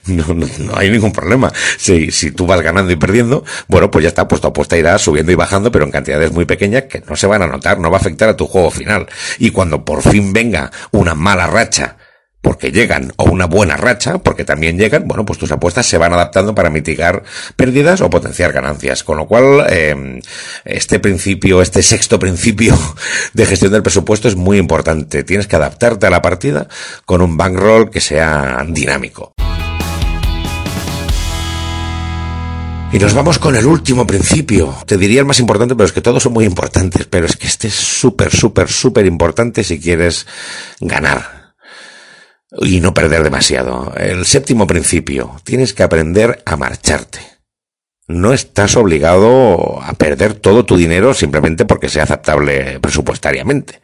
no, 0.06 0.34
no, 0.34 0.46
no 0.58 0.76
hay 0.76 0.90
ningún 0.90 1.12
problema. 1.12 1.52
Si, 1.76 2.10
si 2.10 2.32
tú 2.32 2.46
vas 2.46 2.60
ganando 2.62 2.90
y 2.90 2.96
perdiendo, 2.96 3.44
bueno, 3.68 3.90
pues 3.90 4.02
ya 4.02 4.08
está, 4.08 4.26
pues 4.26 4.40
tu 4.40 4.48
apuesta 4.48 4.76
irá 4.76 4.98
subiendo 4.98 5.30
y 5.30 5.36
bajando, 5.36 5.70
pero 5.70 5.84
en 5.84 5.92
cantidades 5.92 6.32
muy 6.32 6.46
pequeñas 6.46 6.84
que 6.84 7.00
no 7.08 7.14
se 7.14 7.28
van 7.28 7.42
a 7.42 7.46
notar, 7.46 7.78
no 7.78 7.88
va 7.88 7.98
a 7.98 8.00
afectar 8.00 8.28
a 8.28 8.36
tu 8.36 8.46
juego 8.46 8.72
final. 8.72 9.06
Y 9.38 9.50
cuando 9.50 9.84
por 9.84 10.02
fin 10.02 10.32
venga 10.32 10.72
una 10.90 11.14
mala 11.14 11.46
racha, 11.46 11.96
porque 12.40 12.70
llegan, 12.70 13.12
o 13.16 13.24
una 13.24 13.46
buena 13.46 13.76
racha, 13.76 14.18
porque 14.18 14.44
también 14.44 14.78
llegan, 14.78 15.06
bueno, 15.06 15.24
pues 15.24 15.38
tus 15.38 15.50
apuestas 15.50 15.86
se 15.86 15.98
van 15.98 16.12
adaptando 16.12 16.54
para 16.54 16.70
mitigar 16.70 17.24
pérdidas 17.56 18.00
o 18.00 18.10
potenciar 18.10 18.52
ganancias. 18.52 19.02
Con 19.02 19.18
lo 19.18 19.26
cual, 19.26 19.66
eh, 19.68 20.20
este 20.64 21.00
principio, 21.00 21.60
este 21.62 21.82
sexto 21.82 22.18
principio 22.18 22.78
de 23.32 23.46
gestión 23.46 23.72
del 23.72 23.82
presupuesto 23.82 24.28
es 24.28 24.36
muy 24.36 24.58
importante. 24.58 25.24
Tienes 25.24 25.46
que 25.46 25.56
adaptarte 25.56 26.06
a 26.06 26.10
la 26.10 26.22
partida 26.22 26.68
con 27.04 27.22
un 27.22 27.36
bankroll 27.36 27.90
que 27.90 28.00
sea 28.00 28.64
dinámico. 28.68 29.32
Y 32.90 32.98
nos 32.98 33.12
vamos 33.12 33.38
con 33.38 33.54
el 33.54 33.66
último 33.66 34.06
principio. 34.06 34.74
Te 34.86 34.96
diría 34.96 35.20
el 35.20 35.26
más 35.26 35.40
importante, 35.40 35.74
pero 35.74 35.86
es 35.86 35.92
que 35.92 36.00
todos 36.00 36.22
son 36.22 36.32
muy 36.32 36.46
importantes. 36.46 37.06
Pero 37.06 37.26
es 37.26 37.36
que 37.36 37.46
este 37.46 37.68
es 37.68 37.74
súper, 37.74 38.34
súper, 38.34 38.68
súper 38.68 39.04
importante 39.04 39.62
si 39.62 39.78
quieres 39.78 40.26
ganar. 40.80 41.37
Y 42.50 42.80
no 42.80 42.94
perder 42.94 43.22
demasiado. 43.22 43.92
El 43.96 44.24
séptimo 44.24 44.66
principio. 44.66 45.36
Tienes 45.44 45.74
que 45.74 45.82
aprender 45.82 46.42
a 46.46 46.56
marcharte. 46.56 47.20
No 48.06 48.32
estás 48.32 48.76
obligado 48.76 49.82
a 49.82 49.92
perder 49.92 50.34
todo 50.34 50.64
tu 50.64 50.76
dinero 50.76 51.12
simplemente 51.12 51.66
porque 51.66 51.90
sea 51.90 52.04
aceptable 52.04 52.80
presupuestariamente. 52.80 53.82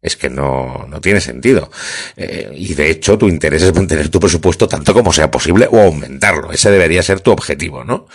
Es 0.00 0.16
que 0.16 0.28
no, 0.28 0.86
no 0.88 1.00
tiene 1.00 1.20
sentido. 1.20 1.70
Eh, 2.16 2.50
y 2.54 2.74
de 2.74 2.90
hecho, 2.90 3.16
tu 3.16 3.28
interés 3.28 3.62
es 3.62 3.74
mantener 3.74 4.08
tu 4.08 4.18
presupuesto 4.18 4.68
tanto 4.68 4.92
como 4.92 5.12
sea 5.12 5.30
posible 5.30 5.68
o 5.70 5.80
aumentarlo. 5.80 6.52
Ese 6.52 6.70
debería 6.70 7.02
ser 7.02 7.20
tu 7.20 7.30
objetivo, 7.30 7.84
¿no? 7.84 8.06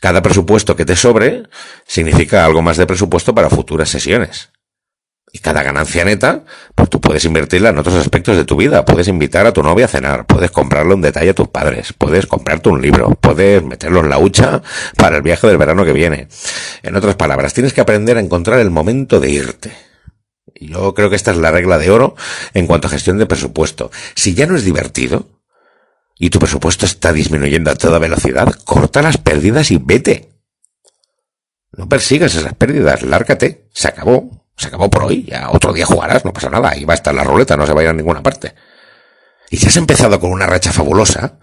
Cada 0.00 0.20
presupuesto 0.20 0.74
que 0.76 0.84
te 0.84 0.96
sobre 0.96 1.44
significa 1.86 2.44
algo 2.44 2.60
más 2.60 2.76
de 2.76 2.86
presupuesto 2.86 3.34
para 3.34 3.50
futuras 3.50 3.88
sesiones. 3.88 4.50
Y 5.34 5.38
cada 5.38 5.62
ganancia 5.62 6.04
neta, 6.04 6.44
pues 6.74 6.90
tú 6.90 7.00
puedes 7.00 7.24
invertirla 7.24 7.70
en 7.70 7.78
otros 7.78 7.94
aspectos 7.94 8.36
de 8.36 8.44
tu 8.44 8.54
vida. 8.56 8.84
Puedes 8.84 9.08
invitar 9.08 9.46
a 9.46 9.52
tu 9.52 9.62
novia 9.62 9.86
a 9.86 9.88
cenar, 9.88 10.26
puedes 10.26 10.50
comprarle 10.50 10.92
un 10.92 11.00
detalle 11.00 11.30
a 11.30 11.34
tus 11.34 11.48
padres, 11.48 11.94
puedes 11.96 12.26
comprarte 12.26 12.68
un 12.68 12.82
libro, 12.82 13.16
puedes 13.18 13.64
meterlo 13.64 14.00
en 14.00 14.10
la 14.10 14.18
hucha 14.18 14.62
para 14.98 15.16
el 15.16 15.22
viaje 15.22 15.46
del 15.46 15.56
verano 15.56 15.86
que 15.86 15.94
viene. 15.94 16.28
En 16.82 16.96
otras 16.96 17.14
palabras, 17.14 17.54
tienes 17.54 17.72
que 17.72 17.80
aprender 17.80 18.18
a 18.18 18.20
encontrar 18.20 18.60
el 18.60 18.70
momento 18.70 19.20
de 19.20 19.30
irte 19.30 19.72
yo 20.66 20.94
creo 20.94 21.10
que 21.10 21.16
esta 21.16 21.32
es 21.32 21.38
la 21.38 21.50
regla 21.50 21.78
de 21.78 21.90
oro 21.90 22.14
en 22.54 22.66
cuanto 22.66 22.86
a 22.86 22.90
gestión 22.90 23.18
de 23.18 23.26
presupuesto. 23.26 23.90
Si 24.14 24.34
ya 24.34 24.46
no 24.46 24.56
es 24.56 24.64
divertido 24.64 25.28
y 26.18 26.30
tu 26.30 26.38
presupuesto 26.38 26.86
está 26.86 27.12
disminuyendo 27.12 27.70
a 27.70 27.74
toda 27.74 27.98
velocidad, 27.98 28.52
corta 28.64 29.02
las 29.02 29.18
pérdidas 29.18 29.70
y 29.70 29.78
vete. 29.78 30.30
No 31.72 31.88
persigas 31.88 32.34
esas 32.34 32.54
pérdidas, 32.54 33.02
lárgate. 33.02 33.68
Se 33.72 33.88
acabó. 33.88 34.41
Se 34.56 34.68
acabó 34.68 34.90
por 34.90 35.04
hoy. 35.04 35.24
Ya 35.24 35.50
otro 35.50 35.72
día 35.72 35.86
jugarás, 35.86 36.24
no 36.24 36.32
pasa 36.32 36.50
nada. 36.50 36.70
Ahí 36.70 36.84
va 36.84 36.94
a 36.94 36.96
estar 36.96 37.14
la 37.14 37.24
ruleta, 37.24 37.56
no 37.56 37.66
se 37.66 37.72
va 37.72 37.80
a 37.80 37.84
ir 37.84 37.90
a 37.90 37.94
ninguna 37.94 38.22
parte. 38.22 38.54
Y 39.50 39.56
si 39.56 39.66
has 39.66 39.76
empezado 39.76 40.18
con 40.20 40.30
una 40.30 40.46
racha 40.46 40.72
fabulosa, 40.72 41.38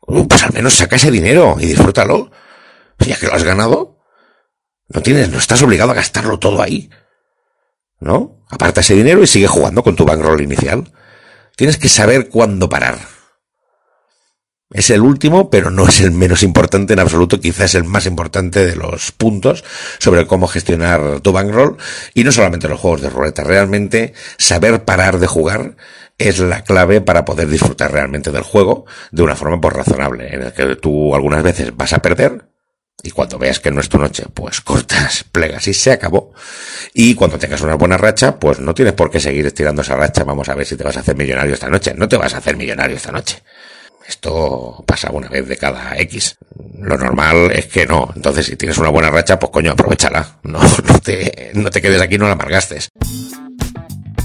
uh, 0.00 0.26
pues 0.28 0.42
al 0.42 0.52
menos 0.52 0.74
saca 0.74 0.96
ese 0.96 1.10
dinero 1.10 1.56
y 1.58 1.66
disfrútalo. 1.66 2.30
Ya 2.98 3.16
que 3.16 3.26
lo 3.26 3.34
has 3.34 3.44
ganado, 3.44 4.00
no 4.88 5.02
tienes, 5.02 5.30
no 5.30 5.38
estás 5.38 5.62
obligado 5.62 5.92
a 5.92 5.94
gastarlo 5.94 6.38
todo 6.38 6.60
ahí. 6.62 6.90
¿no? 8.00 8.44
Aparta 8.48 8.80
ese 8.80 8.94
dinero 8.94 9.22
y 9.22 9.26
sigue 9.26 9.46
jugando 9.46 9.82
con 9.82 9.96
tu 9.96 10.04
bankroll 10.04 10.40
inicial. 10.40 10.92
Tienes 11.56 11.76
que 11.76 11.88
saber 11.88 12.28
cuándo 12.28 12.68
parar. 12.68 12.98
Es 14.70 14.90
el 14.90 15.00
último, 15.00 15.48
pero 15.48 15.70
no 15.70 15.88
es 15.88 16.00
el 16.00 16.10
menos 16.10 16.42
importante 16.42 16.92
en 16.92 16.98
absoluto, 16.98 17.40
quizás 17.40 17.74
el 17.74 17.84
más 17.84 18.04
importante 18.04 18.66
de 18.66 18.76
los 18.76 19.12
puntos 19.12 19.64
sobre 19.98 20.26
cómo 20.26 20.46
gestionar 20.46 21.20
tu 21.20 21.32
bankroll 21.32 21.78
y 22.12 22.22
no 22.22 22.32
solamente 22.32 22.68
los 22.68 22.78
juegos 22.78 23.00
de 23.00 23.08
ruleta, 23.08 23.44
realmente 23.44 24.12
saber 24.36 24.84
parar 24.84 25.20
de 25.20 25.26
jugar 25.26 25.76
es 26.18 26.38
la 26.38 26.64
clave 26.64 27.00
para 27.00 27.24
poder 27.24 27.48
disfrutar 27.48 27.92
realmente 27.92 28.30
del 28.30 28.42
juego 28.42 28.84
de 29.10 29.22
una 29.22 29.36
forma 29.36 29.58
por 29.58 29.74
razonable, 29.74 30.34
en 30.34 30.42
el 30.42 30.52
que 30.52 30.76
tú 30.76 31.14
algunas 31.14 31.42
veces 31.42 31.74
vas 31.74 31.94
a 31.94 32.02
perder, 32.02 32.44
y 33.02 33.10
cuando 33.12 33.38
veas 33.38 33.60
que 33.60 33.70
no 33.70 33.80
es 33.80 33.88
tu 33.88 33.98
noche, 33.98 34.24
pues 34.34 34.60
cortas, 34.62 35.24
plegas 35.24 35.66
y 35.68 35.74
se 35.74 35.92
acabó. 35.92 36.32
Y 36.92 37.14
cuando 37.14 37.38
tengas 37.38 37.60
una 37.60 37.74
buena 37.74 37.96
racha, 37.96 38.38
pues 38.38 38.58
no 38.58 38.74
tienes 38.74 38.94
por 38.94 39.10
qué 39.10 39.20
seguir 39.20 39.46
estirando 39.46 39.82
esa 39.82 39.96
racha. 39.96 40.24
Vamos 40.24 40.48
a 40.48 40.54
ver 40.54 40.66
si 40.66 40.76
te 40.76 40.84
vas 40.84 40.96
a 40.96 41.00
hacer 41.00 41.16
millonario 41.16 41.54
esta 41.54 41.68
noche. 41.68 41.94
No 41.94 42.08
te 42.08 42.16
vas 42.16 42.34
a 42.34 42.38
hacer 42.38 42.56
millonario 42.56 42.96
esta 42.96 43.12
noche. 43.12 43.42
Esto 44.08 44.82
pasa 44.86 45.10
una 45.12 45.28
vez 45.28 45.46
de 45.46 45.58
cada 45.58 45.96
X. 45.98 46.38
Lo 46.80 46.96
normal 46.96 47.52
es 47.52 47.66
que 47.66 47.86
no. 47.86 48.10
Entonces, 48.16 48.46
si 48.46 48.56
tienes 48.56 48.78
una 48.78 48.88
buena 48.88 49.10
racha, 49.10 49.38
pues 49.38 49.52
coño, 49.52 49.72
aprovechala. 49.72 50.38
No, 50.44 50.60
no 50.88 50.98
te, 50.98 51.50
no 51.54 51.70
te 51.70 51.82
quedes 51.82 52.00
aquí, 52.00 52.16
no 52.16 52.26
la 52.26 52.32
amargastes 52.32 52.90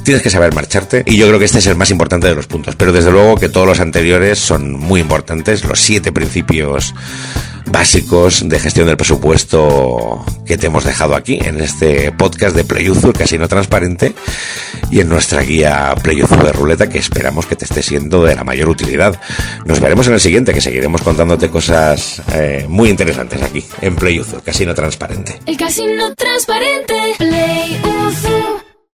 tienes 0.04 0.22
que 0.22 0.30
saber 0.30 0.54
marcharte 0.54 1.04
y 1.06 1.18
yo 1.18 1.28
creo 1.28 1.40
que 1.40 1.46
este 1.46 1.60
es 1.60 1.68
el 1.68 1.78
más 1.78 1.90
importante 1.90 2.28
de 2.28 2.36
los 2.36 2.48
puntos, 2.48 2.76
pero 2.76 2.92
desde 2.92 3.10
luego 3.10 3.38
que 3.38 3.48
todos 3.48 3.66
los 3.66 3.80
anteriores 3.80 4.38
son 4.38 4.74
muy 4.74 5.00
importantes, 5.00 5.64
los 5.64 5.80
siete 5.80 6.12
principios 6.12 6.94
básicos 7.66 8.48
de 8.48 8.60
gestión 8.60 8.88
del 8.88 8.98
presupuesto 8.98 10.24
que 10.46 10.58
te 10.58 10.68
hemos 10.68 10.84
dejado 10.84 11.16
aquí 11.16 11.40
en 11.42 11.62
este 11.62 12.12
podcast 12.12 12.56
de 12.56 12.64
Playuzur 12.64 13.18
Casino 13.18 13.48
Transparente 13.48 14.14
y 14.92 15.00
en 15.00 15.10
nuestra 15.10 15.42
guía 15.42 15.96
Playuzur 16.02 16.44
de 16.44 16.52
Ruleta 16.52 16.90
que 16.90 17.00
esperamos 17.00 17.46
que 17.46 17.56
te 17.56 17.66
esté 17.66 17.82
siendo 17.82 18.24
de 18.24 18.36
la 18.36 18.44
mayor 18.44 18.70
utilidad. 18.70 19.20
Nos 19.66 19.80
veremos 19.80 20.08
en 20.08 20.14
el 20.14 20.20
siguiente 20.20 20.54
que 20.54 20.62
seguiremos 20.62 21.02
contándote 21.02 21.50
cosas 21.50 22.22
eh, 22.34 22.66
muy 22.70 22.90
interesantes 22.90 23.42
aquí 23.42 23.66
en 23.82 23.96
Playuzur 23.96 24.44
Casino 24.44 24.74
Transparente. 24.74 25.40
El 25.46 25.58
casino 25.58 26.14
transparente, 26.16 26.96
Play 27.18 27.82